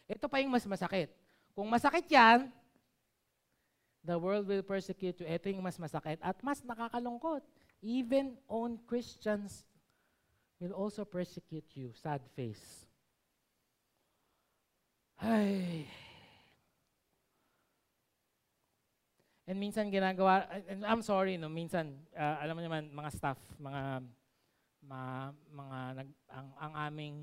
[0.05, 1.09] Ito pa yung mas masakit.
[1.57, 2.53] Kung masakit yan,
[4.05, 5.25] the world will persecute you.
[5.25, 7.41] Ito yung mas masakit at mas nakakalungkot.
[7.81, 9.65] Even own Christians
[10.61, 11.89] will also persecute you.
[11.97, 12.84] Sad face.
[15.25, 15.89] Ay.
[19.49, 24.05] And minsan ginagawa, and I'm sorry, no, minsan, uh, alam mo naman, mga staff, mga,
[24.85, 25.09] mga,
[25.49, 27.15] mga nag, ang, ang aming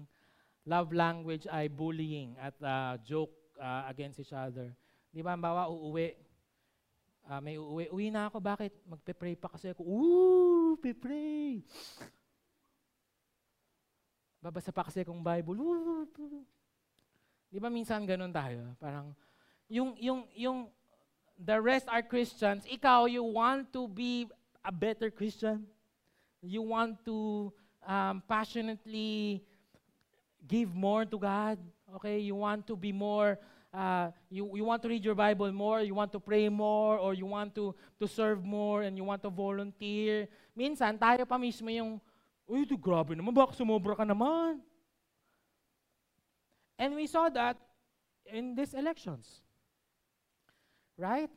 [0.66, 4.74] love language ay bullying at uh, joke uh, against each other.
[5.14, 6.18] Di ba, bawa uuwi,
[7.30, 8.74] uh, may uuwi, uwi na ako, bakit?
[8.82, 11.62] Magpe-pray pa kasi ako, ooh, pe-pray.
[14.42, 16.06] Babasa pa kasi akong Bible, ooh,
[17.52, 18.72] Di ba minsan ganun tayo?
[18.80, 19.12] Parang,
[19.68, 20.58] yung, yung, yung,
[21.36, 24.24] the rest are Christians, ikaw, you want to be
[24.64, 25.68] a better Christian?
[26.40, 27.52] You want to
[27.84, 29.44] um, passionately
[30.48, 31.60] give more to God.
[32.00, 32.24] Okay?
[32.24, 33.36] You want to be more
[33.72, 37.14] uh, you, you want to read your Bible more, you want to pray more, or
[37.14, 40.28] you want to, to serve more, and you want to volunteer.
[40.56, 41.96] Minsan, tayo pa mismo yung,
[42.44, 44.60] uy, grabe naman, baka sumobra ka naman.
[46.82, 47.54] And we saw that
[48.26, 49.38] in these elections.
[50.98, 51.30] Right?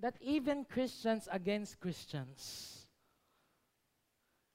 [0.00, 2.72] That even Christians against Christians.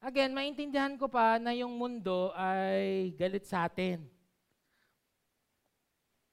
[0.01, 4.09] Again, maintindihan ko pa na yung mundo ay galit sa atin.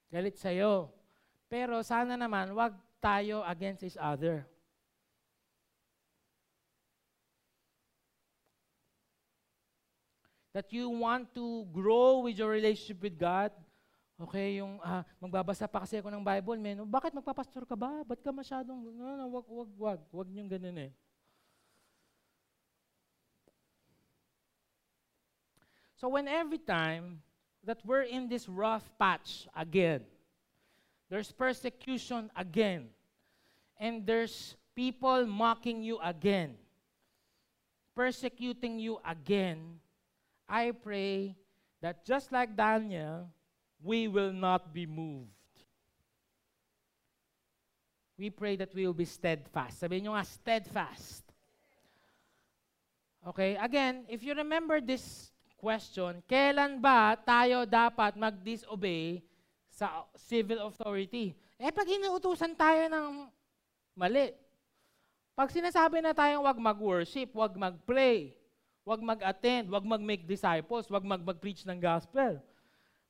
[0.09, 0.89] Galit sa'yo.
[1.53, 2.73] Pero sana naman, wag
[3.05, 4.49] tayo against each other.
[10.57, 13.53] That you want to grow with your relationship with God.
[14.21, 18.05] Okay, yung uh, magbabasa pa kasi ako ng Bible, men, bakit magpapastor ka ba?
[18.05, 20.93] Ba't ka masyadong, no, no, wag, wag, wag, wag niyong ganun eh.
[25.97, 27.25] So when every time
[27.65, 30.03] that we're in this rough patch again.
[31.09, 32.89] There's persecution again.
[33.79, 36.55] And there's people mocking you again,
[37.97, 39.81] persecuting you again.
[40.49, 41.37] I pray
[41.81, 43.29] that just like Daniel,
[43.81, 45.33] we will not be moved.
[48.21, 49.81] We pray that we will be steadfast.
[49.81, 51.25] Sabihin nyo nga, steadfast.
[53.25, 59.25] Okay, again, if you remember this question, kailan ba tayo dapat mag-disobey
[59.73, 61.33] sa civil authority?
[61.57, 63.29] Eh, pag inuutusan tayo ng
[63.97, 64.37] mali.
[65.33, 68.37] Pag sinasabi na tayong wag mag-worship, wag mag-pray,
[68.85, 72.37] wag mag-attend, wag mag-make disciples, wag mag-preach ng gospel.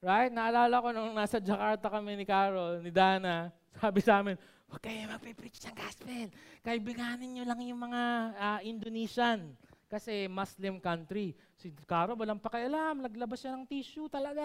[0.00, 0.32] Right?
[0.32, 4.32] Naalala ko nung nasa Jakarta kami ni Carol, ni Dana, sabi sa amin,
[4.64, 6.26] huwag kayo mag-preach ng gospel.
[6.64, 9.52] Kaibiganin nyo lang yung mga uh, Indonesian
[9.92, 11.36] kasi Muslim country.
[11.52, 13.04] Si Caro, walang pakialam.
[13.04, 14.40] Naglabas siya ng tissue talaga.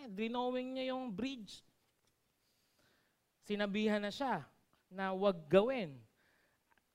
[0.00, 1.60] Eh, drinowing niya yung bridge.
[3.44, 4.40] Sinabihan na siya
[4.88, 6.00] na wag gawin.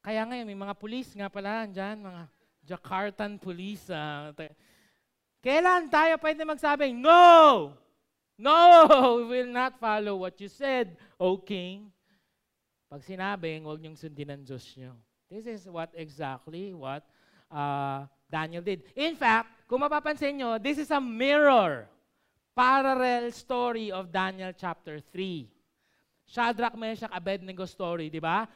[0.01, 2.21] Kaya ngayon, may mga pulis nga pala dyan, mga
[2.65, 3.85] Jakartan police.
[3.91, 4.33] Uh,
[5.41, 7.71] Kailan tayo pwede magsabing, No!
[8.37, 9.21] No!
[9.21, 11.89] We will not follow what you said, O King.
[12.87, 14.95] Pag sinabing, huwag niyong sundin ang Diyos niyo.
[15.27, 17.03] This is what exactly what
[17.51, 18.87] uh, Daniel did.
[18.95, 21.91] In fact, kung mapapansin nyo, this is a mirror,
[22.55, 25.51] parallel story of Daniel chapter 3.
[26.27, 28.47] Shadrach, Meshach, Abednego story, di ba?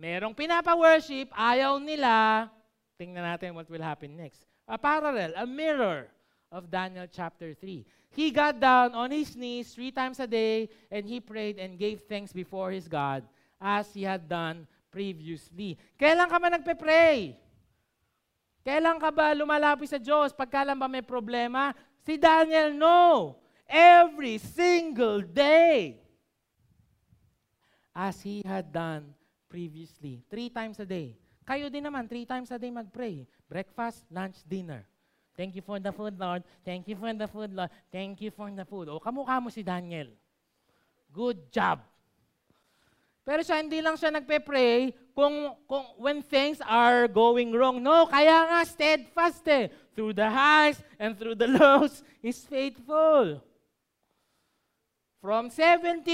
[0.00, 2.48] Merong pinapa-worship, ayaw nila.
[2.96, 4.48] Tingnan natin what will happen next.
[4.64, 6.08] A parallel, a mirror
[6.54, 7.82] of Daniel chapter 3.
[8.14, 12.06] He got down on his knees three times a day and he prayed and gave
[12.06, 13.26] thanks before his God
[13.58, 15.74] as he had done previously.
[15.98, 17.34] Kailan ka man nagpe-pray?
[18.62, 20.30] Kailan ka ba lumalapit sa Diyos?
[20.30, 21.74] Pagka lang ba may problema?
[22.06, 23.34] Si Daniel, no.
[23.66, 25.98] Every single day.
[27.90, 29.10] As he had done
[29.50, 30.22] previously.
[30.30, 31.18] Three times a day.
[31.42, 33.26] Kayo din naman, three times a day mag-pray.
[33.50, 34.86] Breakfast, lunch, dinner.
[35.34, 36.46] Thank you for the food, Lord.
[36.64, 37.70] Thank you for the food, Lord.
[37.90, 38.88] Thank you for the food.
[38.88, 40.14] O, kamukha mo si Daniel.
[41.10, 41.82] Good job.
[43.24, 47.80] Pero siya, hindi lang siya nagpe-pray kung, kung when things are going wrong.
[47.80, 49.72] No, kaya nga steadfast eh.
[49.96, 53.40] Through the highs and through the lows, is faithful.
[55.24, 56.04] From 17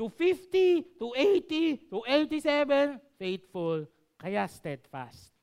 [0.00, 3.84] to 50 to 80 to 87, faithful.
[4.16, 5.37] Kaya steadfast.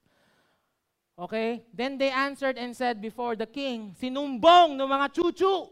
[1.16, 1.64] Okay?
[1.72, 5.72] Then they answered and said before the king, sinumbong ng mga chuchu.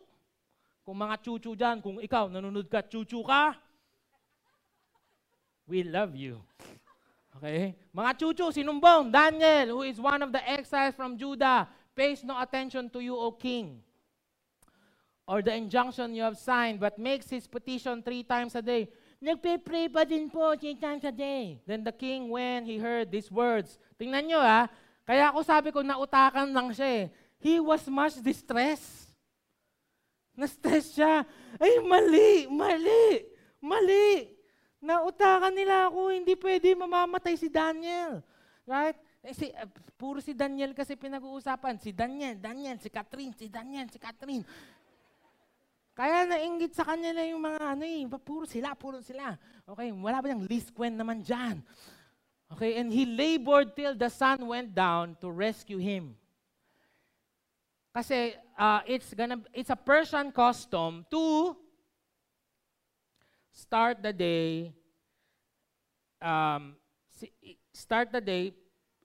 [0.84, 3.56] Kung mga chuchu dyan, kung ikaw, nanunod ka, chuchu ka,
[5.68, 6.40] we love you.
[7.40, 7.76] Okay?
[7.92, 12.88] Mga chuchu, sinumbong, Daniel, who is one of the exiles from Judah, pays no attention
[12.90, 13.80] to you, O king,
[15.28, 18.88] or the injunction you have signed, but makes his petition three times a day.
[19.24, 21.64] Nagpe-pray pa din po three times a day.
[21.64, 24.68] Then the king, when he heard these words, tingnan nyo ha,
[25.04, 27.06] kaya ako sabi ko, nautakan lang siya eh.
[27.44, 29.12] He was much distressed.
[30.34, 31.28] Na-stress siya.
[31.60, 33.28] Ay, mali, mali,
[33.60, 34.32] mali.
[34.80, 38.24] Nautakan nila ako, hindi pwede mamamatay si Daniel.
[38.64, 38.96] Right?
[39.24, 39.68] Eh, si, uh,
[40.00, 41.80] puro si Daniel kasi pinag-uusapan.
[41.84, 44.44] Si Daniel, Daniel, si Catherine, si Daniel, si Catherine.
[45.94, 49.36] Kaya nainggit sa kanila yung mga ano eh, puro sila, puro sila.
[49.68, 51.62] Okay, wala ba yung least Quen naman dyan?
[52.54, 56.14] Okay, and he labored till the sun went down to rescue him.
[57.90, 61.58] Kasi uh, it's gonna it's a Persian custom to
[63.50, 64.70] start the day,
[66.22, 66.78] um,
[67.10, 68.54] si, start the day,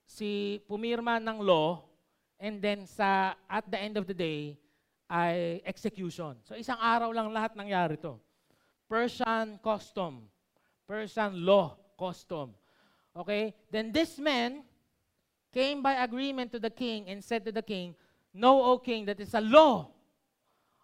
[0.05, 1.81] si pumirma ng law,
[2.37, 4.61] and then sa at the end of the day
[5.09, 6.37] ay execution.
[6.45, 8.21] So isang araw lang lahat nangyari to.
[8.85, 10.29] Persian custom,
[10.85, 12.58] Persian law custom.
[13.19, 13.53] Okay?
[13.67, 14.63] Then this man
[15.51, 17.95] came by agreement to the king and said to the king,
[18.33, 19.89] Know, O king, that it's a law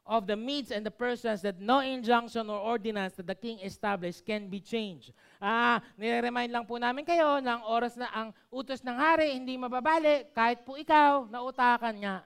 [0.05, 4.25] of the Medes and the Persians that no injunction or ordinance that the king established
[4.25, 5.13] can be changed.
[5.41, 10.29] Ah, nire-remind lang po namin kayo ng oras na ang utos ng hari hindi mababali
[10.29, 12.17] kahit po ikaw nautakan niya.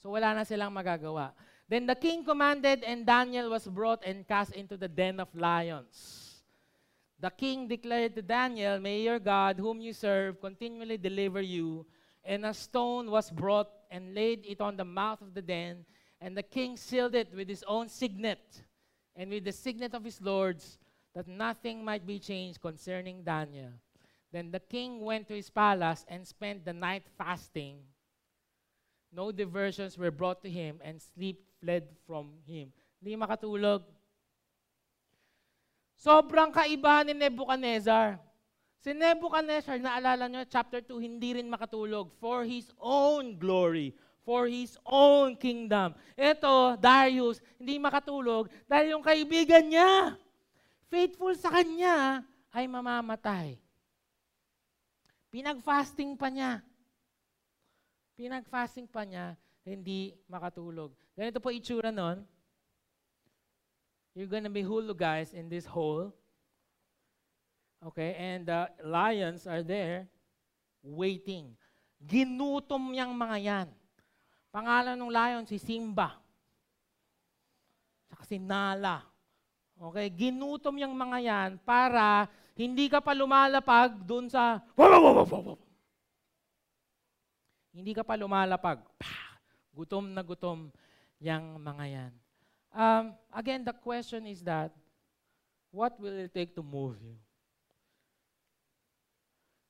[0.00, 1.36] So wala na silang magagawa.
[1.68, 6.25] Then the king commanded and Daniel was brought and cast into the den of lions.
[7.18, 11.86] The king declared to Daniel, May your God, whom you serve, continually deliver you.
[12.24, 15.86] And a stone was brought and laid it on the mouth of the den.
[16.20, 18.62] And the king sealed it with his own signet
[19.16, 20.78] and with the signet of his lords,
[21.14, 23.72] that nothing might be changed concerning Daniel.
[24.30, 27.78] Then the king went to his palace and spent the night fasting.
[29.10, 32.72] No diversions were brought to him, and sleep fled from him.
[33.00, 33.82] Hindi makatulog,
[35.96, 38.20] Sobrang kaiba ni Nebuchadnezzar.
[38.84, 44.76] Si Nebuchadnezzar, naalala nyo, chapter 2, hindi rin makatulog for his own glory, for his
[44.84, 45.96] own kingdom.
[46.14, 50.14] Ito, Darius, hindi makatulog dahil yung kaibigan niya,
[50.86, 52.22] faithful sa kanya,
[52.54, 53.58] ay mamamatay.
[55.28, 56.64] Pinag-fasting pa niya.
[58.16, 60.94] Pinag-fasting pa niya, hindi makatulog.
[61.12, 62.24] Ganito po itsura nun.
[64.16, 66.08] You're to be hulu guys in this hole.
[67.84, 70.08] Okay, and the lions are there
[70.80, 71.52] waiting.
[72.00, 73.68] Ginutom yang mga yan.
[74.48, 76.16] Pangalan ng lion si Simba.
[78.08, 79.04] Saka si Nala.
[79.76, 82.24] Okay, ginutom yung mga yan para
[82.56, 84.64] hindi ka pa lumalapag dun sa
[87.76, 88.80] hindi ka pa lumalapag.
[89.76, 90.72] Gutom na gutom
[91.20, 92.12] yang mga yan.
[92.76, 94.68] Um, again, the question is that,
[95.72, 97.16] what will it take to move you?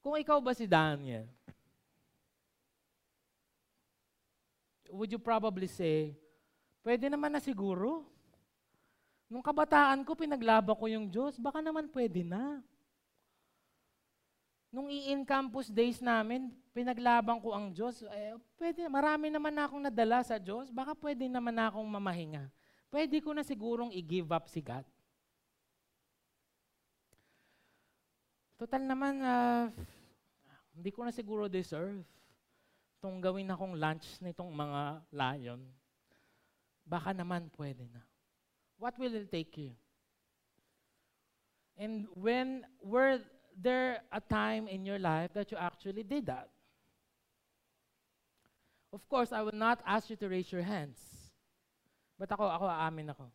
[0.02, 1.30] Kung ikaw ba si Daniel,
[4.90, 6.18] would you probably say,
[6.82, 8.02] pwede naman na siguro?
[9.30, 12.58] Nung kabataan ko, pinaglaban ko yung Diyos, baka naman pwede na.
[14.74, 19.82] Nung i-in campus days namin, pinaglaban ko ang Diyos, eh, pwede, marami naman na akong
[19.82, 22.50] nadala sa Diyos, baka pwede naman na akong mamahinga
[22.96, 24.88] pwede ko na sigurong i-give up si God.
[28.56, 29.68] Total naman, uh,
[30.72, 32.00] hindi ko na siguro deserve
[32.96, 35.61] itong gawin akong lunch nitong mga lion.
[36.88, 38.00] Baka naman pwede na.
[38.80, 39.76] What will it take you?
[41.76, 43.20] And when were
[43.52, 46.48] there a time in your life that you actually did that?
[48.88, 51.15] Of course, I will not ask you to raise your hands.
[52.16, 53.29] But ako, ako aamin ako.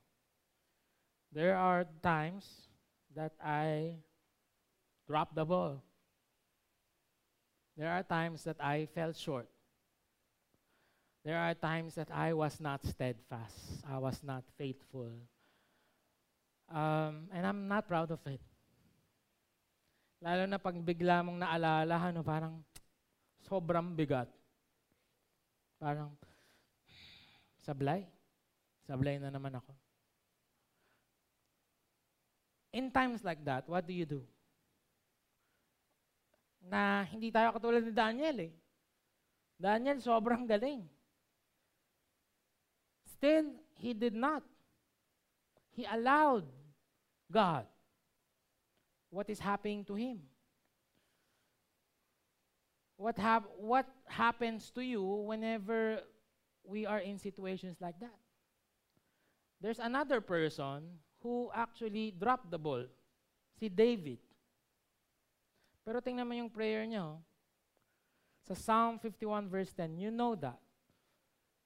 [1.32, 2.44] There are times
[3.13, 3.96] that I
[5.08, 5.80] drop the ball.
[7.78, 9.48] There are times that I fell short.
[11.24, 13.86] There are times that I was not steadfast.
[13.86, 15.13] I was not faithful.
[16.65, 18.41] Um, and I'm not proud of it.
[20.22, 22.62] Lalo na pag bigla mong naalala, ano, parang
[23.46, 24.30] sobrang bigat.
[25.78, 26.13] Parang,
[27.65, 28.06] sablay.
[28.86, 29.72] Sablay na naman ako.
[32.72, 34.24] In times like that, what do you do?
[36.63, 38.54] Na hindi tayo katulad ni Daniel eh.
[39.60, 40.88] Daniel sobrang galing.
[43.06, 44.41] Still, he did not.
[45.76, 46.48] He allowed
[47.30, 47.67] God
[49.12, 50.24] what is happening to him.
[52.98, 56.02] What, hap- what happens to you whenever
[56.63, 58.15] we are in situations like that?
[59.62, 62.89] There's another person who actually dropped the ball.
[63.62, 64.18] Si David.
[65.86, 67.05] Pero tingnan mo yung prayer niya.
[67.05, 67.22] Oh.
[68.41, 70.57] Sa Psalm 51 verse 10, you know that.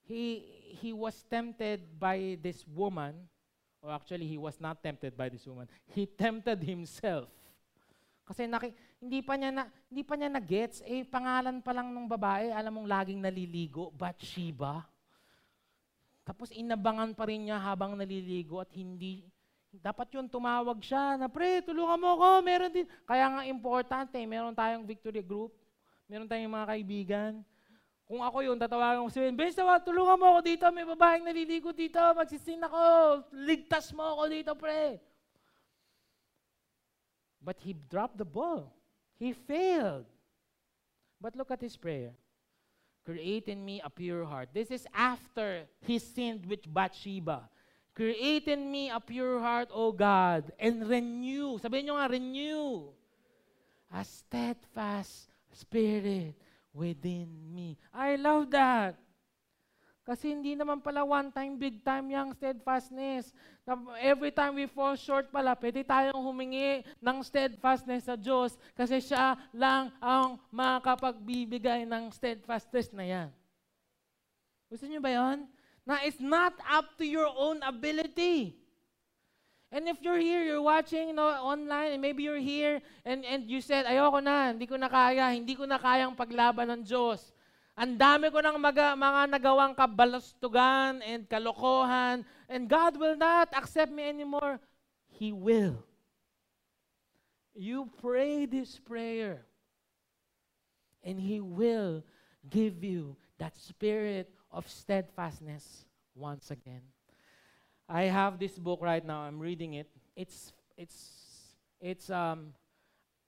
[0.04, 0.44] He,
[0.76, 3.16] he was tempted by this woman,
[3.82, 5.66] or actually he was not tempted by this woman.
[5.88, 7.32] He tempted himself.
[8.28, 11.94] Kasi naki, hindi pa niya na hindi pa niya na gets eh pangalan pa lang
[11.94, 14.82] ng babae, alam mong laging naliligo, Bathsheba.
[16.26, 19.30] Tapos inabangan pa rin niya habang naliligo at hindi,
[19.70, 22.90] dapat yun tumawag siya na, pre, tulungan mo ako, meron din.
[23.06, 25.54] Kaya nga importante, meron tayong victory group,
[26.10, 27.32] meron tayong mga kaibigan.
[28.10, 29.54] Kung ako yun, tatawagan ko si Ben, Ben,
[29.86, 32.82] tulungan mo ako dito, may babaeng naliligo dito, magsisin ako,
[33.46, 34.98] ligtas mo ako dito, pre.
[37.38, 38.74] But he dropped the ball.
[39.22, 40.10] He failed.
[41.22, 42.18] But look at his prayer.
[43.06, 44.50] Create in me a pure heart.
[44.52, 47.48] This is after he sinned with Bathsheba.
[47.94, 51.62] Create in me a pure heart, O God, and renew.
[51.62, 52.90] Sabihin nyo nga, renew.
[53.94, 56.36] A steadfast spirit
[56.74, 57.78] within me.
[57.94, 59.00] I love that.
[60.06, 63.34] Kasi hindi naman pala one time, big time yung steadfastness.
[63.98, 69.34] Every time we fall short pala, pwede tayong humingi ng steadfastness sa Diyos kasi siya
[69.50, 73.30] lang ang makapagbibigay ng steadfastness na yan.
[74.70, 75.50] Gusto niyo ba yon?
[75.90, 78.54] Na it's not up to your own ability.
[79.74, 83.50] And if you're here, you're watching you know, online, and maybe you're here, and, and
[83.50, 87.35] you said, ayoko na, hindi ko na kaya, hindi ko na kayang paglaban ng Diyos.
[87.76, 93.92] Ang dami ko ng mga, mga nagawang kabalastugan and kalokohan, and God will not accept
[93.92, 94.64] me anymore.
[95.12, 95.84] He will.
[97.52, 99.44] You pray this prayer,
[101.04, 102.04] and He will
[102.48, 105.84] give you that spirit of steadfastness
[106.16, 106.84] once again.
[107.90, 109.28] I have this book right now.
[109.28, 109.92] I'm reading it.
[110.16, 111.12] It's it's
[111.80, 112.56] it's um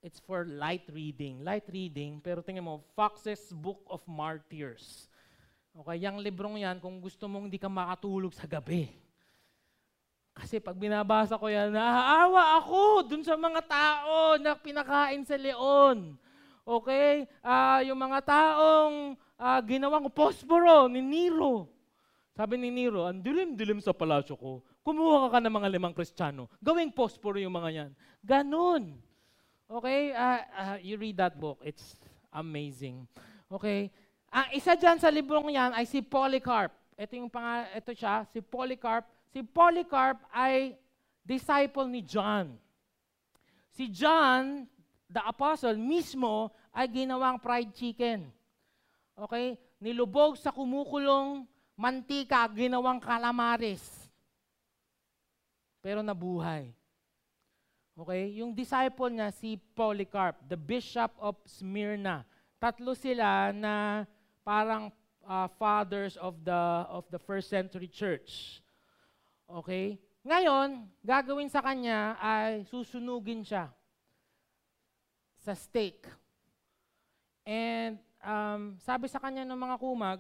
[0.02, 1.42] it's for light reading.
[1.42, 5.10] Light reading, pero tingnan mo, Fox's Book of Martyrs.
[5.78, 8.90] Okay, yung librong yan, kung gusto mong hindi ka makatulog sa gabi.
[10.38, 16.14] Kasi pag binabasa ko yan, naaawa ako dun sa mga tao na pinakain sa leon.
[16.62, 17.26] Okay?
[17.42, 21.66] Uh, yung mga taong uh, ginawang posporo ni Nero.
[22.38, 24.62] Sabi ni Nero, ang dilim-dilim sa palasyo ko.
[24.86, 26.46] Kumuha ka, ka ng mga limang kristyano.
[26.62, 27.92] Gawing posporo yung mga yan.
[28.22, 29.07] Ganon.
[29.68, 30.16] Okay?
[30.16, 31.60] Uh, uh, you read that book.
[31.64, 32.00] It's
[32.32, 33.08] amazing.
[33.52, 33.92] Okay?
[34.32, 36.72] Ang uh, isa dyan sa librong yan ay si Polycarp.
[36.98, 39.06] Ito yung pang ito siya, si Polycarp.
[39.32, 40.76] Si Polycarp ay
[41.22, 42.56] disciple ni John.
[43.76, 44.66] Si John,
[45.06, 48.28] the apostle, mismo ay ginawang fried chicken.
[49.14, 49.60] Okay?
[49.78, 51.46] Nilubog sa kumukulong
[51.78, 54.10] mantika, ginawang calamares.
[55.82, 56.77] Pero nabuhay.
[57.98, 58.38] Okay?
[58.38, 62.22] Yung disciple niya, si Polycarp, the bishop of Smyrna.
[62.62, 64.06] Tatlo sila na
[64.46, 64.94] parang
[65.26, 66.62] uh, fathers of the
[66.94, 68.62] of the first century church.
[69.50, 69.98] Okay?
[70.22, 73.72] Ngayon, gagawin sa kanya ay susunugin siya
[75.42, 76.04] sa stake.
[77.48, 80.20] And um, sabi sa kanya ng mga kumag,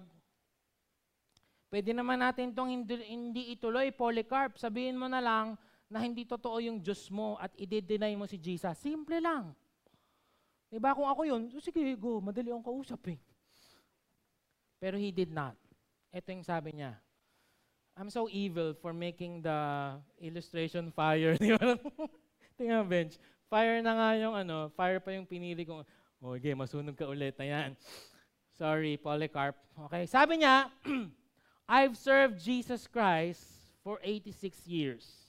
[1.67, 4.55] pwede naman natin itong hindi, hindi ituloy, Polycarp.
[4.55, 8.75] Sabihin mo na lang, na hindi totoo yung Diyos mo at i-deny mo si Jesus.
[8.79, 9.55] Simple lang.
[10.67, 13.19] Diba kung ako yun, so sige, go, madali akong kausap eh.
[14.77, 15.55] Pero he did not.
[16.11, 16.99] Ito yung sabi niya.
[17.97, 19.59] I'm so evil for making the
[20.21, 21.33] illustration fire.
[22.59, 23.17] Tingnan bench.
[23.49, 25.81] Fire na nga yung ano, fire pa yung pinili kong,
[26.21, 27.33] oh, okay, masunog ka ulit.
[27.39, 27.73] Ayan.
[28.53, 29.55] Sorry, Polycarp.
[29.87, 30.03] Okay.
[30.05, 30.67] Sabi niya,
[31.69, 33.45] I've served Jesus Christ
[33.81, 35.26] for 86 years.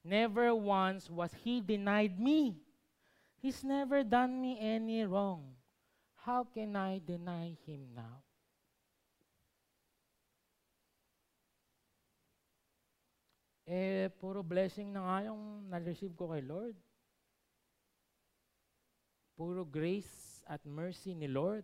[0.00, 2.56] Never once was he denied me.
[3.40, 5.56] He's never done me any wrong.
[6.24, 8.24] How can I deny him now?
[13.70, 16.74] Eh, puro blessing na nga yung na-receive ko kay Lord.
[19.38, 21.62] Puro grace at mercy ni Lord.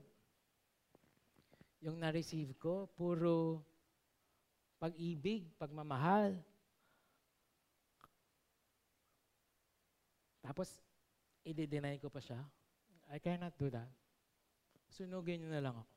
[1.83, 3.61] Yung na-receive ko, puro
[4.79, 6.39] pag-ibig, pagmamahal,
[10.47, 10.79] Tapos,
[11.43, 12.39] i-deny ko pa siya.
[13.11, 13.91] I cannot do that.
[14.95, 15.95] Sunugin niyo na lang ako.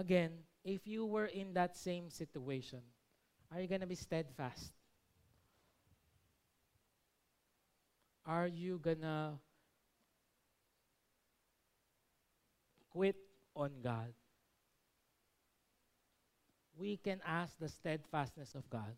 [0.00, 0.32] Again,
[0.64, 2.80] if you were in that same situation,
[3.52, 4.72] are you gonna be steadfast?
[8.24, 9.38] Are you gonna
[12.90, 13.16] quit
[13.54, 14.10] on God?
[16.74, 18.96] We can ask the steadfastness of God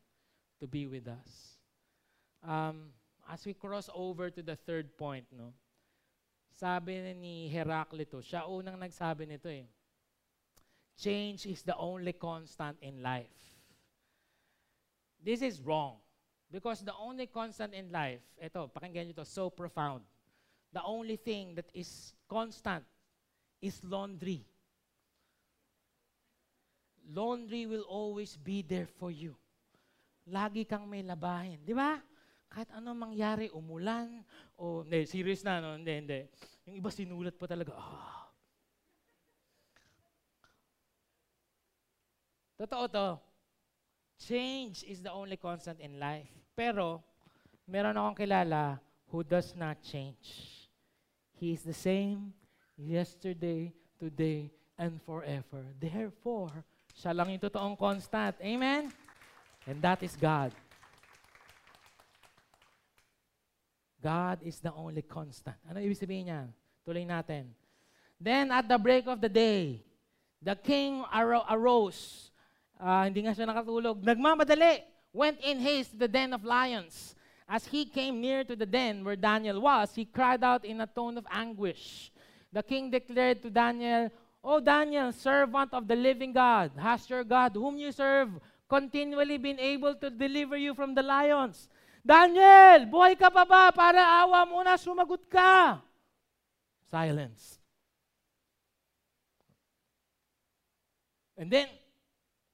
[0.61, 1.59] to be with us.
[2.41, 2.95] Um,
[3.29, 5.53] as we cross over to the third point, no,
[6.55, 9.66] sabi ni Heraclito, siya unang nagsabi nito eh,
[10.97, 13.35] change is the only constant in life.
[15.20, 16.01] This is wrong.
[16.47, 20.07] Because the only constant in life, ito, pakinggan nyo ito, so profound.
[20.70, 22.87] The only thing that is constant
[23.59, 24.47] is laundry.
[27.11, 29.35] Laundry will always be there for you.
[30.31, 31.59] Lagi kang may labahin.
[31.66, 31.99] Di ba?
[32.57, 34.25] Kahit ano mangyari, umulan,
[34.57, 35.77] o hindi, serious na, no?
[35.77, 36.21] Hindi, hindi.
[36.65, 38.33] Yung iba sinulat pa talaga, ah.
[42.57, 43.09] Totoo to.
[44.17, 46.33] Change is the only constant in life.
[46.57, 47.05] Pero,
[47.69, 48.81] meron akong kilala
[49.13, 50.49] who does not change.
[51.37, 52.33] He is the same
[52.81, 53.69] yesterday,
[54.01, 54.49] today,
[54.81, 55.61] and forever.
[55.77, 56.49] Therefore,
[56.97, 58.41] siya lang yung totoong constant.
[58.41, 58.89] Amen?
[59.69, 60.57] And that is God.
[64.03, 65.57] God is the only constant.
[65.69, 66.43] Ano ibig sabihin niya?
[66.87, 67.51] Tuloy natin.
[68.21, 69.83] Then at the break of the day,
[70.41, 72.31] the king aro- arose.
[72.77, 74.05] Uh, hindi nga siya nakatulog.
[74.05, 74.85] Nagmamadali.
[75.17, 77.17] Went in haste to the den of lions.
[77.49, 80.87] As he came near to the den where Daniel was, he cried out in a
[80.87, 82.13] tone of anguish.
[82.53, 84.11] The king declared to Daniel,
[84.43, 88.31] O Daniel, servant of the living God, has your God, whom you serve,
[88.69, 91.69] continually been able to deliver you from the lions?
[92.07, 93.75] Daniel, buhay ka pa ba?
[93.75, 95.83] Para awa mo na, sumagot ka.
[96.87, 97.59] Silence.
[101.35, 101.67] And then,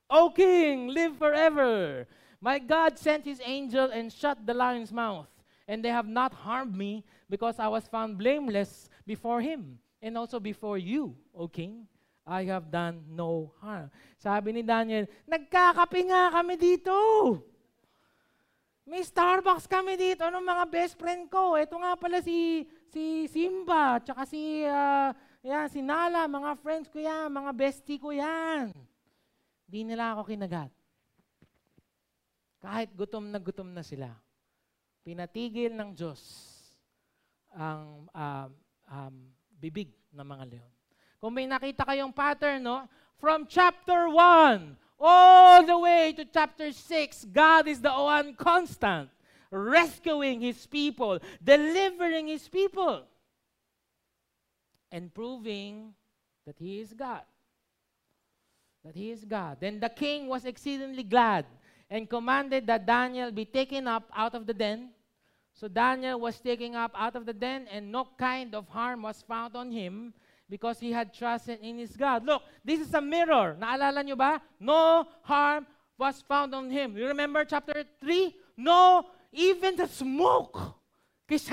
[0.08, 2.08] O king, live forever.
[2.40, 5.28] My God sent his angel and shut the lion's mouth,
[5.68, 10.40] and they have not harmed me because I was found blameless before him and also
[10.40, 11.86] before you, O king.
[12.26, 13.90] I have done no harm.
[14.16, 16.96] Sabi ni Daniel, nagkakape nga kami dito.
[18.82, 21.54] May Starbucks kami dito ng mga best friend ko.
[21.54, 26.98] Ito nga pala si si Simba, tsaka si uh, yan, si Nala, mga friends ko
[26.98, 28.74] yan, mga bestie ko yan.
[29.66, 30.70] Di nila ako kinagat.
[32.62, 34.10] Kahit gutom na gutom na sila,
[35.02, 36.22] pinatigil ng Diyos
[37.54, 38.50] ang um,
[38.86, 39.14] um,
[39.58, 40.72] bibig ng mga leon.
[41.22, 42.86] Kung may nakita kayong pattern, no?
[43.18, 49.10] From chapter 1 all the way to chapter 6, God is the one constant,
[49.50, 53.02] rescuing His people, delivering His people,
[54.90, 55.94] and proving
[56.46, 57.22] that He is God.
[58.84, 59.58] That He is God.
[59.60, 61.46] Then the king was exceedingly glad
[61.90, 64.90] and commanded that Daniel be taken up out of the den.
[65.52, 69.20] So Daniel was taken up out of the den, and no kind of harm was
[69.20, 70.14] found on him
[70.52, 72.28] because he had trusted in his God.
[72.28, 73.56] Look, this is a mirror.
[73.56, 74.36] Naalala nyo ba?
[74.60, 75.64] No harm
[75.96, 76.92] was found on him.
[76.92, 78.60] You remember chapter 3?
[78.60, 80.76] No, even the smoke.
[81.24, 81.48] There's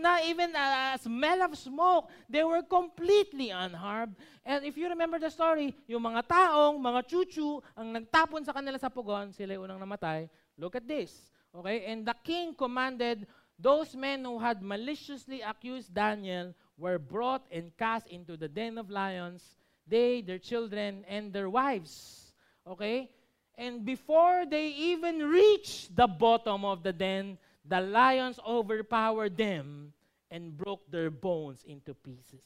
[0.00, 2.08] not even a smell of smoke.
[2.24, 4.16] They were completely unharmed.
[4.40, 8.80] And if you remember the story, yung mga taong, mga chuchu, ang nagtapon sa kanila
[8.80, 10.32] sa pugon, sila yung unang namatay.
[10.56, 11.12] Look at this.
[11.52, 11.84] Okay?
[11.92, 13.28] And the king commanded
[13.60, 18.90] those men who had maliciously accused Daniel were brought and cast into the den of
[18.90, 19.56] lions,
[19.86, 22.32] they, their children, and their wives.
[22.66, 23.10] Okay?
[23.56, 29.92] And before they even reached the bottom of the den, the lions overpowered them
[30.30, 32.44] and broke their bones into pieces.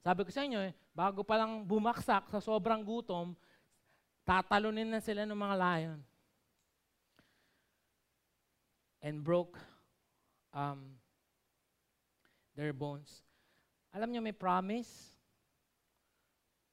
[0.00, 3.36] Sabi ko sa inyo, eh, bago pa lang bumaksak sa sobrang gutom,
[4.24, 6.00] tatalunin na sila ng mga lion.
[9.00, 9.56] And broke
[10.52, 10.99] um,
[12.60, 13.24] their bones.
[13.96, 15.16] Alam niyo may promise?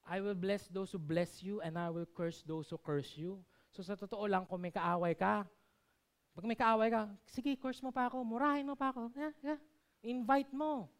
[0.04, 3.40] I will bless those who bless you and I will curse those who curse you.
[3.72, 5.48] So sa totoo lang, kung may kaaway ka,
[6.36, 9.12] pag may kaaway ka, sige, curse mo pa ako, murahin mo pa ako.
[9.16, 9.60] Yeah, yeah.
[10.04, 10.92] Invite mo.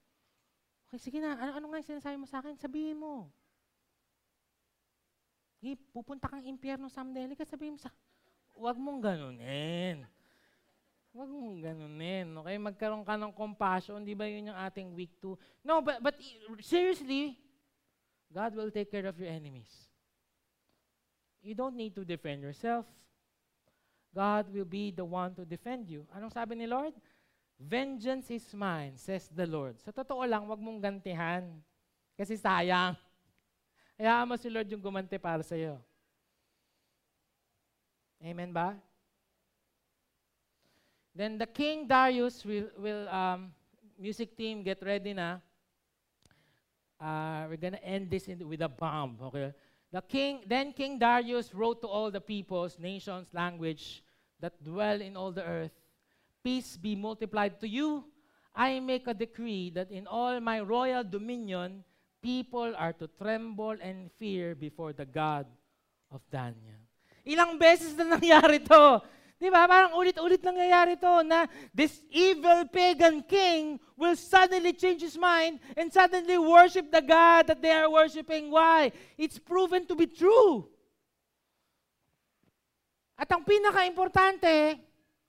[0.89, 1.37] Okay, sige na.
[1.37, 2.57] Ano, ano nga yung sinasabi mo sa akin?
[2.57, 3.29] Sabihin mo.
[5.61, 7.29] Hey, pupunta kang impyerno someday.
[7.29, 7.93] Halika sabihin mo sa...
[8.59, 10.03] Huwag mong ganunin.
[11.19, 12.31] Huwag mong ganunin.
[12.31, 12.55] Okay?
[12.63, 14.07] Magkaroon ka ng compassion.
[14.07, 15.35] Di ba yun yung ating week 2?
[15.67, 16.15] No, but, but
[16.63, 17.35] seriously,
[18.31, 19.67] God will take care of your enemies.
[21.43, 22.87] You don't need to defend yourself.
[24.15, 26.07] God will be the one to defend you.
[26.15, 26.95] Anong sabi ni Lord?
[27.59, 29.75] Vengeance is mine, says the Lord.
[29.83, 31.43] Sa totoo lang, wag mong gantihan.
[32.15, 32.95] Kasi sayang.
[33.99, 35.83] Hayaan mo si Lord yung gumante para sa iyo.
[38.23, 38.79] Amen ba?
[41.15, 43.53] Then the King Darius will, will um,
[43.99, 45.39] music team, get ready na.
[47.01, 49.53] Uh, we're gonna end this in, with a bomb, okay?
[49.93, 54.03] The king, then King Darius wrote to all the peoples, nations, language
[54.41, 55.73] that dwell in all the earth,
[56.43, 58.05] Peace be multiplied to you.
[58.55, 61.85] I make a decree that in all my royal dominion,
[62.23, 65.47] people are to tremble and fear before the God
[66.11, 66.81] of Daniel.
[67.27, 69.03] Ilang beses na nangyari to.
[69.39, 69.71] Di ba?
[69.71, 75.95] Parang ulit-ulit nangyayari to na this evil pagan king will suddenly change his mind and
[75.95, 78.51] suddenly worship the God that they are worshiping.
[78.51, 78.91] Why?
[79.15, 80.67] It's proven to be true.
[83.15, 84.79] At ang pinaka-importante,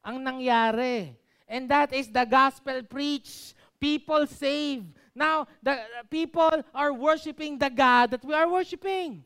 [0.02, 1.14] ang nangyari.
[1.46, 3.54] And that is the gospel preached.
[3.82, 4.90] People saved.
[5.14, 9.26] Now, the people are worshiping the God that we are worshiping.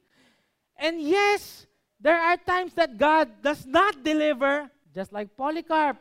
[0.75, 1.67] And yes,
[2.03, 5.95] there are times that God does not deliver, just like Polycarp.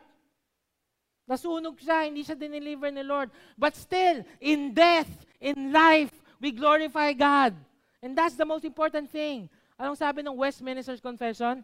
[1.23, 3.31] Nasunog siya, hindi siya dineliver ni Lord.
[3.55, 5.07] But still, in death,
[5.39, 6.11] in life,
[6.43, 7.55] We glorify God.
[8.03, 9.47] And that's the most important thing.
[9.79, 11.63] Anong sabi ng Westminster's Confession?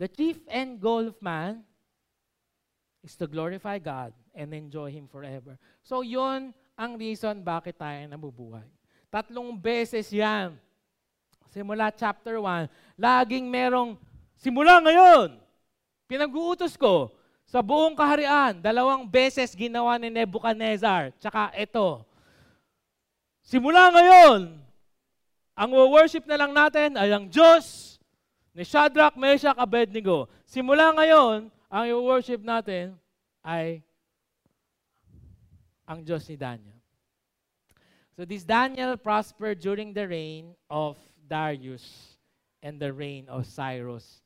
[0.00, 1.60] The chief end goal of man
[3.04, 5.60] is to glorify God and enjoy Him forever.
[5.84, 8.64] So yon ang reason bakit tayo nabubuhay.
[9.12, 10.56] Tatlong beses yan.
[11.56, 12.68] Simula chapter 1,
[13.00, 13.96] laging merong,
[14.36, 15.40] simula ngayon,
[16.04, 17.08] pinag-uutos ko
[17.48, 21.16] sa buong kaharian, dalawang beses ginawa ni Nebuchadnezzar.
[21.16, 22.04] Tsaka ito,
[23.40, 24.52] simula ngayon,
[25.56, 27.96] ang worship na lang natin ay ang Diyos
[28.52, 30.28] ni Shadrach, Meshach, Abednego.
[30.44, 33.00] Simula ngayon, ang worship natin
[33.40, 33.80] ay
[35.88, 36.76] ang Diyos ni Daniel.
[38.12, 42.16] So this Daniel prospered during the reign of Darius
[42.62, 44.22] and the reign of Cyrus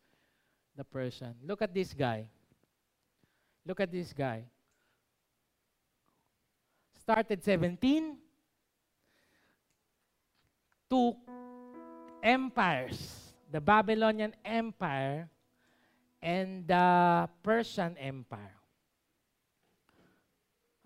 [0.77, 1.35] the Persian.
[1.45, 2.25] Look at this guy.
[3.67, 4.49] Look at this guy.
[6.97, 8.17] Started 17,
[10.89, 11.17] two
[12.23, 15.29] empires, the Babylonian Empire
[16.23, 18.57] and the Persian Empire.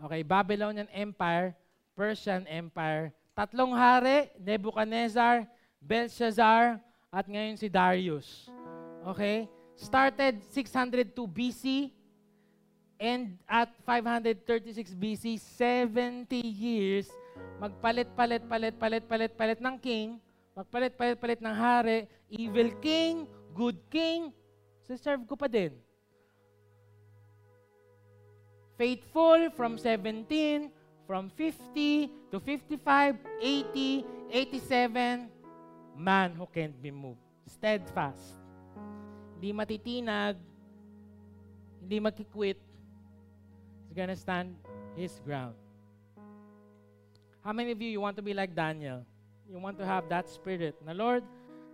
[0.02, 1.54] Okay, Babylonian Empire,
[1.94, 5.46] Persian Empire, tatlong hari, Nebuchadnezzar,
[5.84, 6.80] Belshazzar,
[7.12, 8.48] at ngayon si Darius.
[9.04, 9.46] Okay?
[9.76, 11.92] Started 602 BC
[12.98, 17.06] and at 536 BC, 70 years
[17.58, 20.18] magpalit, palit, palit, palit, palit, palit ng king,
[20.54, 24.30] magpalit, palit, palit ng hari, evil king, good king,
[24.84, 25.74] serve ko pa din.
[28.74, 30.66] Faithful from 17,
[31.06, 34.02] from 50 to 55, 80,
[34.34, 35.30] 87,
[35.96, 37.22] man who can't be moved.
[37.46, 38.38] Steadfast.
[39.38, 40.36] Hindi matitinag,
[41.80, 42.58] hindi magkikwit.
[43.86, 44.58] He's gonna stand
[44.96, 45.54] his ground.
[47.44, 49.04] How many of you, you want to be like Daniel?
[49.50, 50.74] You want to have that spirit.
[50.80, 51.22] Na Lord,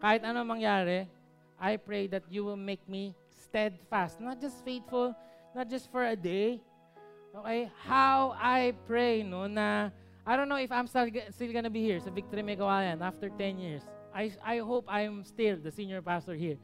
[0.03, 1.07] kahit ano mangyari,
[1.55, 4.19] I pray that you will make me steadfast.
[4.19, 5.15] Not just faithful,
[5.55, 6.59] not just for a day.
[7.31, 7.71] Okay?
[7.87, 9.95] How I pray, no, na,
[10.27, 13.63] I don't know if I'm still, still gonna be here sa Victory Megawayan after 10
[13.63, 13.87] years.
[14.15, 16.57] I, I hope I'm still the senior pastor here.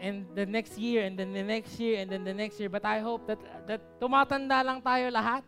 [0.00, 2.68] And the next year, and then the next year, and then the next year.
[2.68, 5.42] But I hope that, that tumatanda lang tayo lahat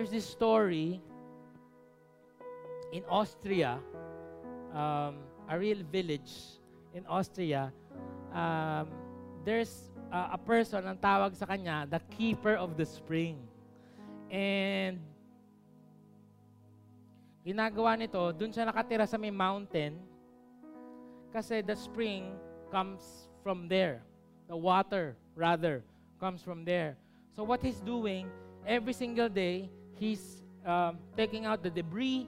[0.00, 0.98] there's this story
[2.90, 3.78] in Austria,
[4.72, 6.32] um, a real village
[6.94, 7.70] in Austria.
[8.32, 8.88] Um,
[9.44, 13.38] there's uh, a person ang tawag sa kanya, the keeper of the spring.
[14.30, 15.00] And
[17.42, 19.98] ginagawa nito, dun siya nakatira sa may mountain
[21.30, 22.34] kasi the spring
[22.70, 24.02] comes from there.
[24.50, 25.86] The water, rather,
[26.18, 26.98] comes from there.
[27.38, 28.26] So what he's doing,
[28.66, 32.26] every single day, he's um, taking out the debris,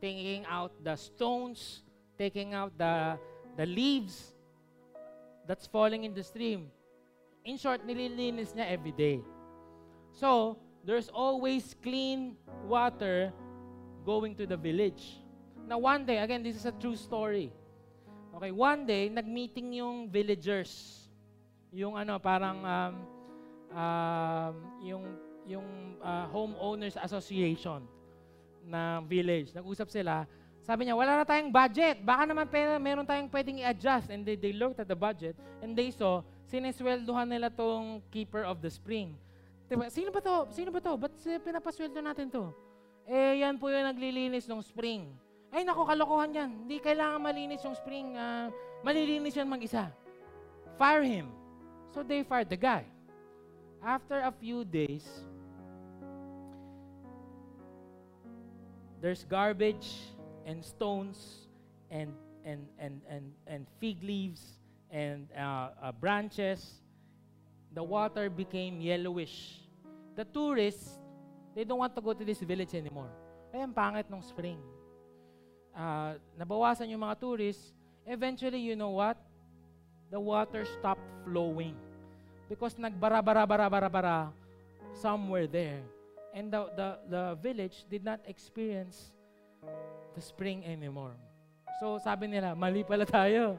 [0.00, 1.82] taking out the stones,
[2.16, 3.18] taking out the,
[3.58, 4.37] the leaves
[5.48, 6.68] that's falling in the stream.
[7.40, 9.24] In short, nililinis niya every day.
[10.12, 12.36] So, there's always clean
[12.68, 13.32] water
[14.04, 15.24] going to the village.
[15.64, 17.48] Now, one day, again, this is a true story.
[18.36, 21.08] Okay, one day, nag-meeting yung villagers.
[21.72, 22.94] Yung ano, parang um,
[23.72, 25.04] um, yung
[25.48, 27.88] yung uh, homeowners association
[28.68, 29.56] na village.
[29.56, 30.28] Nag-usap sila.
[30.68, 32.04] Sabi niya, wala na tayong budget.
[32.04, 34.12] Baka naman pera, meron tayong pwedeng i-adjust.
[34.12, 35.32] And they, they looked at the budget
[35.64, 39.16] and they saw, sinesweldohan nila tong keeper of the spring.
[39.64, 39.88] Diba?
[39.88, 40.44] Sino ba to?
[40.52, 40.92] Sino ba to?
[41.00, 42.52] Ba't pinapasweldo natin to?
[43.08, 45.08] Eh, yan po yung naglilinis ng spring.
[45.48, 46.50] Ay, nako, kalokohan yan.
[46.52, 48.12] Hindi kailangan malinis yung spring.
[48.12, 48.52] Uh,
[48.84, 49.88] malilinis yan mag-isa.
[50.76, 51.32] Fire him.
[51.96, 52.84] So they fired the guy.
[53.80, 55.08] After a few days,
[59.00, 60.12] there's garbage
[60.48, 61.44] and stones
[61.92, 62.08] and
[62.40, 64.56] and and and and fig leaves
[64.88, 66.80] and uh, uh, branches
[67.76, 69.60] the water became yellowish.
[70.16, 70.96] The tourists
[71.52, 73.12] they don't want to go to this village anymore.
[73.52, 74.56] Ay ang pangit ng spring.
[75.76, 77.76] Uh, nabawasan yung mga tourists.
[78.08, 79.20] Eventually you know what?
[80.08, 81.76] The water stopped flowing
[82.48, 84.32] because nagbara-bara-bara-bara-bara
[84.96, 85.84] somewhere there.
[86.32, 89.12] And the, the, the village did not experience
[90.14, 91.14] the spring anymore.
[91.78, 93.54] So sabi nila, mali pala tayo.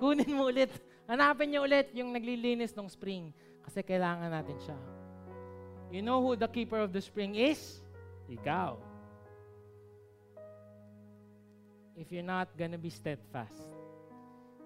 [0.00, 0.72] Kunin mo ulit.
[1.08, 3.32] Hanapin niyo ulit yung naglilinis ng spring
[3.64, 4.78] kasi kailangan natin siya.
[5.88, 7.80] You know who the keeper of the spring is?
[8.28, 8.76] Ikaw.
[11.96, 13.72] If you're not gonna be steadfast,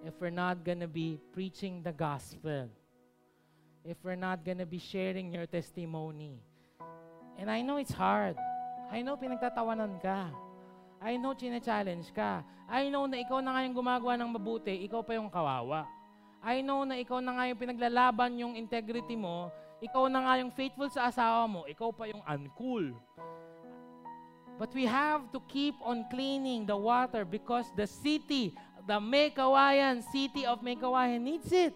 [0.02, 2.68] if we're not gonna be preaching the gospel,
[3.86, 6.42] if we're not gonna be sharing your testimony.
[7.38, 8.36] And I know it's hard.
[8.92, 10.28] I know pinagtatawanan ka.
[11.02, 12.46] I know chine-challenge ka.
[12.70, 15.84] I know na ikaw na nga yung gumagawa ng mabuti, ikaw pa yung kawawa.
[16.38, 19.50] I know na ikaw na nga yung pinaglalaban yung integrity mo,
[19.82, 22.94] ikaw na nga yung faithful sa asawa mo, ikaw pa yung uncool.
[24.62, 28.54] But we have to keep on cleaning the water because the city,
[28.86, 31.74] the Mekawayan city of Mekawayan needs it.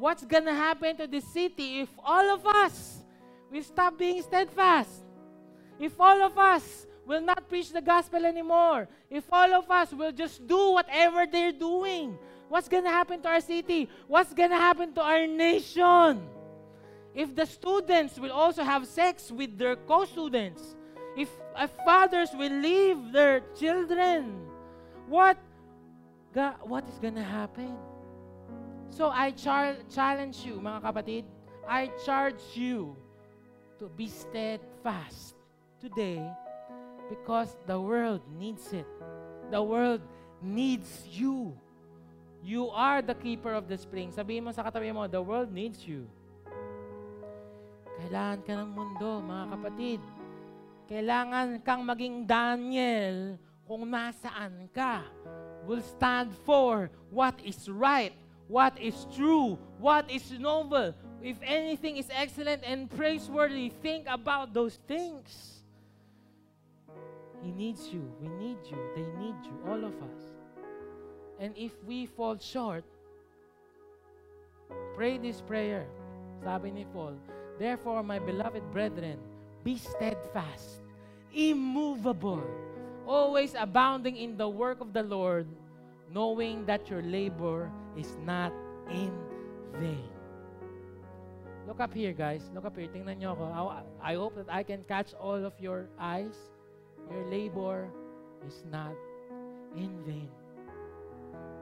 [0.00, 3.04] What's gonna happen to this city if all of us
[3.52, 5.04] will stop being steadfast?
[5.76, 10.12] If all of us will not preach the gospel anymore, if all of us will
[10.12, 13.88] just do whatever they're doing, what's gonna happen to our city?
[14.08, 16.26] What's gonna happen to our nation?
[17.14, 20.74] If the students will also have sex with their co-students,
[21.16, 24.36] if, if fathers will leave their children,
[25.06, 25.38] what,
[26.62, 27.76] what is gonna happen?
[28.90, 31.24] So I char- challenge you, mga kapatid,
[31.68, 32.96] I charge you
[33.78, 35.34] to be steadfast
[35.80, 36.26] today
[37.08, 38.86] because the world needs it.
[39.50, 40.02] The world
[40.42, 41.54] needs you.
[42.42, 44.14] You are the keeper of the spring.
[44.14, 46.06] Sabihin mo sa katabi mo, the world needs you.
[47.96, 50.00] Kailangan ka ng mundo, mga kapatid.
[50.86, 55.02] Kailangan kang maging Daniel kung nasaan ka.
[55.66, 58.14] Will stand for what is right,
[58.46, 60.94] what is true, what is noble.
[61.18, 65.55] If anything is excellent and praiseworthy, think about those things.
[67.42, 68.04] He needs you.
[68.20, 68.78] We need you.
[68.94, 69.56] They need you.
[69.68, 70.22] All of us.
[71.38, 72.84] And if we fall short,
[74.94, 75.86] pray this prayer.
[76.42, 77.16] Sabi ni Paul,
[77.58, 79.18] Therefore, my beloved brethren,
[79.64, 80.84] be steadfast,
[81.32, 82.44] immovable,
[83.06, 85.48] always abounding in the work of the Lord,
[86.12, 88.52] knowing that your labor is not
[88.92, 89.12] in
[89.80, 90.08] vain.
[91.66, 92.48] Look up here, guys.
[92.54, 92.86] Look up here.
[92.86, 93.44] Tingnan nyo ako.
[93.50, 96.36] I, I hope that I can catch all of your eyes.
[97.10, 97.90] Your labor
[98.46, 98.94] is not
[99.76, 100.30] in vain.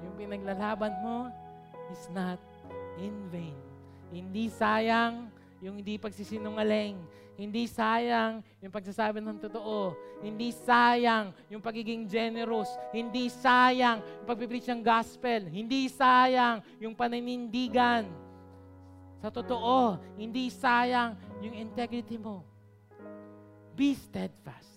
[0.04, 1.28] Yung pinaglalaban mo
[1.92, 2.40] is not
[3.00, 3.56] in vain.
[4.12, 5.28] Hindi sayang
[5.64, 7.00] yung hindi pagsisinungaling.
[7.34, 9.98] Hindi sayang yung pagsasabi ng totoo.
[10.22, 12.70] Hindi sayang yung pagiging generous.
[12.94, 15.50] Hindi sayang yung pagpipreach ng gospel.
[15.50, 18.06] Hindi sayang yung paninindigan.
[19.18, 22.46] Sa totoo, hindi sayang yung integrity mo.
[23.74, 24.73] Be steadfast,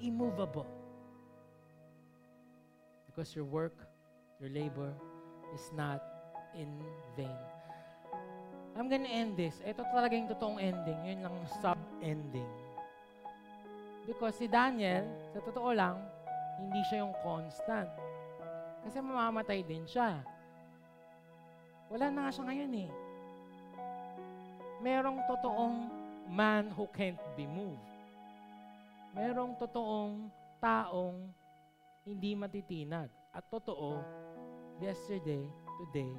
[0.00, 0.66] immovable.
[3.06, 3.76] Because your work,
[4.40, 4.92] your labor
[5.54, 6.00] is not
[6.56, 6.68] in
[7.16, 7.36] vain.
[8.78, 9.60] I'm gonna end this.
[9.60, 10.98] Ito talaga yung totoong ending.
[11.04, 12.48] Yun lang sub-ending.
[14.08, 15.04] Because si Daniel,
[15.36, 16.00] sa totoo lang,
[16.56, 17.90] hindi siya yung constant.
[18.86, 20.24] Kasi mamamatay din siya.
[21.90, 22.90] Wala na nga siya ngayon eh.
[24.80, 25.76] Merong totoong
[26.30, 27.89] man who can't be moved.
[29.10, 30.30] Merong totoong
[30.62, 31.30] taong
[32.06, 33.10] hindi matitinag.
[33.30, 34.02] At totoo,
[34.82, 35.46] yesterday,
[35.82, 36.14] today,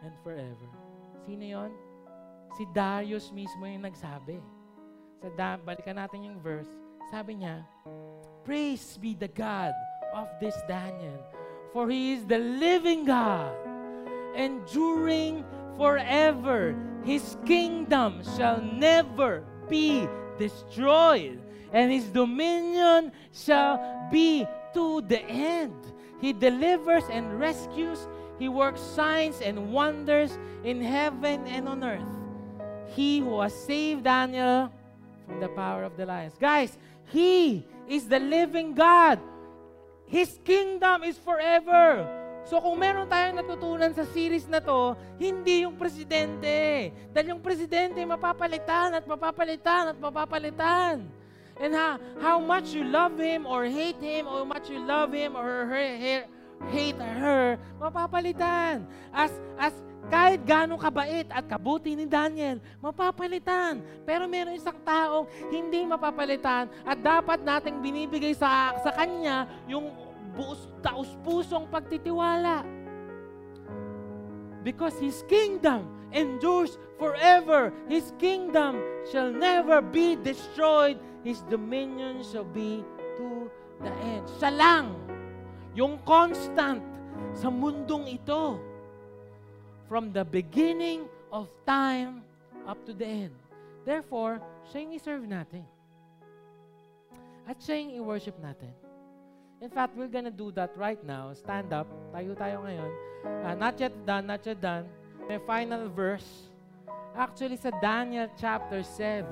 [0.00, 0.68] and forever.
[1.24, 1.72] Sino yon?
[2.56, 4.40] Si Darius mismo yung nagsabi.
[5.20, 6.68] Sa da, balikan natin yung verse.
[7.08, 7.64] Sabi niya,
[8.44, 9.72] Praise be the God
[10.12, 11.16] of this Daniel,
[11.72, 13.56] for he is the living God,
[14.36, 15.44] enduring
[15.80, 16.76] forever.
[17.04, 20.08] His kingdom shall never be
[20.38, 21.40] destroyed,
[21.72, 25.74] and his dominion shall be to the end.
[26.20, 28.06] He delivers and rescues.
[28.38, 32.24] He works signs and wonders in heaven and on earth
[32.94, 34.70] he who has saved Daniel
[35.26, 36.34] from the power of the lions.
[36.38, 36.78] Guys,
[37.10, 39.20] He is the living God.
[40.06, 42.06] His kingdom is forever.
[42.44, 46.92] So kung meron tayong natutunan sa series na to, hindi yung presidente.
[47.10, 51.08] Dahil yung presidente mapapalitan at mapapalitan at mapapalitan.
[51.56, 55.14] And how, how much you love him or hate him or how much you love
[55.14, 55.64] him or her,
[55.96, 56.20] her,
[56.68, 58.84] hate her, mapapalitan.
[59.08, 59.72] As, as
[60.12, 63.80] kahit gano'ng kabait at kabuti ni Daniel, mapapalitan.
[64.04, 69.88] Pero meron isang taong hindi mapapalitan at dapat nating binibigay sa, sa kanya yung
[70.34, 72.66] buos, taus-pusong pagtitiwala.
[74.66, 77.72] Because His kingdom endures forever.
[77.88, 78.80] His kingdom
[79.10, 80.98] shall never be destroyed.
[81.24, 82.84] His dominion shall be
[83.16, 83.50] to
[83.82, 84.24] the end.
[84.38, 84.94] Siya lang,
[85.74, 86.80] yung constant
[87.34, 88.60] sa mundong ito
[89.90, 91.04] from the beginning
[91.34, 92.22] of time
[92.64, 93.34] up to the end.
[93.84, 95.64] Therefore, siya yung i-serve natin.
[97.44, 98.72] At siya yung i-worship natin.
[99.64, 101.32] In fact, we're gonna do that right now.
[101.32, 101.88] Stand up.
[102.12, 102.90] Tayo tayo ngayon.
[103.24, 104.84] Uh, not yet done, not yet done.
[105.24, 106.52] May final verse.
[107.16, 109.24] Actually, sa Daniel chapter 7,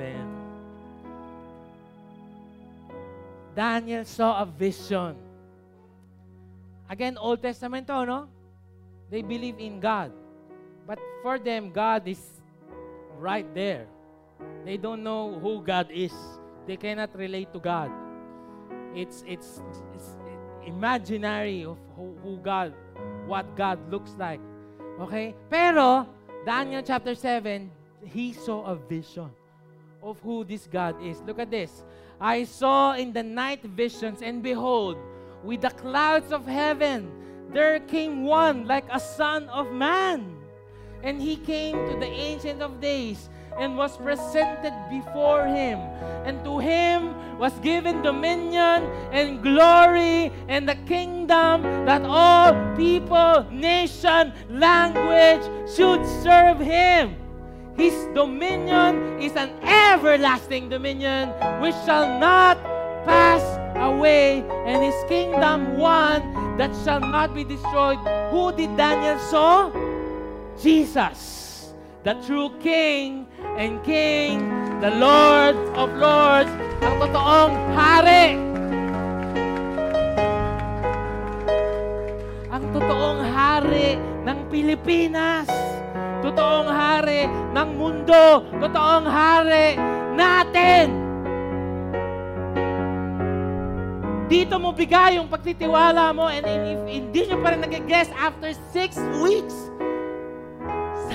[3.53, 5.21] Daniel saw a vision.
[6.89, 8.25] Again, Old Testament to, no?
[9.13, 10.17] They believe in God.
[10.89, 12.41] But for them, God is
[13.21, 13.85] right there.
[14.65, 16.17] They don't know who God is.
[16.65, 17.93] They cannot relate to God.
[18.97, 19.81] It's, it's, it's
[20.67, 22.75] imaginary of who, who God,
[23.27, 24.41] what God looks like.
[25.01, 25.35] Okay?
[25.51, 26.07] Pero,
[26.45, 27.71] Daniel chapter 7,
[28.05, 29.31] he saw a vision
[30.03, 31.21] of who this God is.
[31.23, 31.85] Look at this.
[32.21, 34.97] I saw in the night visions, and behold,
[35.43, 37.11] with the clouds of heaven,
[37.53, 40.37] there came one like a son of man.
[41.03, 43.29] And he came to the Ancient of Days
[43.59, 45.79] and was presented before him.
[46.25, 54.33] And to him was given dominion and glory and the kingdom that all people, nation,
[54.49, 57.17] language should serve him.
[57.77, 61.31] His dominion is an everlasting dominion
[61.61, 62.63] which shall not
[63.05, 63.43] pass
[63.77, 67.99] away, and his kingdom one that shall not be destroyed.
[68.31, 69.73] Who did Daniel saw?
[70.61, 71.73] Jesus,
[72.05, 73.27] the true King
[73.57, 74.49] and King,
[74.81, 78.27] the Lord of Lords, ang totoong hari.
[82.49, 85.49] Ang totoong hari ng Pilipinas.
[86.23, 88.47] Totoong hari ng mundo.
[88.63, 89.77] Totoong hari
[90.15, 90.87] natin.
[94.33, 98.97] Dito mo bigay yung pagtitiwala mo and if hindi nyo pa rin nag-guess after six
[99.21, 99.69] weeks,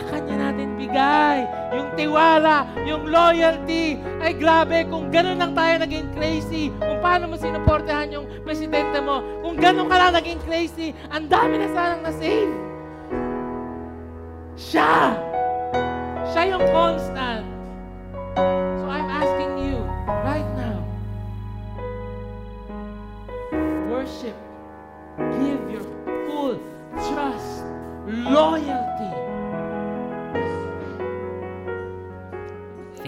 [0.07, 1.43] kanya natin bigay.
[1.75, 3.99] Yung tiwala, yung loyalty.
[4.23, 9.21] Ay grabe, kung ganun lang tayo naging crazy, kung paano mo sinuportahan yung presidente mo,
[9.43, 12.53] kung ganun ka lang naging crazy, ang dami na sanang na-save.
[14.57, 15.13] Siya!
[16.33, 17.45] Siya yung constant.
[18.81, 19.77] So I'm asking you,
[20.25, 20.77] right now,
[23.89, 24.35] worship,
[25.39, 25.85] give your
[26.25, 26.57] full
[27.09, 27.65] trust,
[28.07, 29.11] loyalty,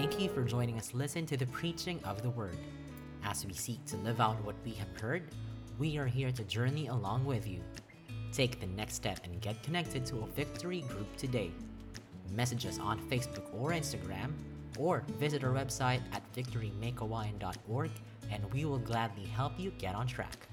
[0.10, 2.58] Thank you for joining us listen to the preaching of the word.
[3.24, 5.22] As we seek to live out what we have heard,
[5.78, 7.62] we are here to journey along with you.
[8.34, 11.52] Take the next step and get connected to a victory group today.
[12.32, 14.34] Message us on Facebook or Instagram,
[14.80, 17.92] or visit our website at victorymakeawine.org,
[18.32, 20.49] and we will gladly help you get on track.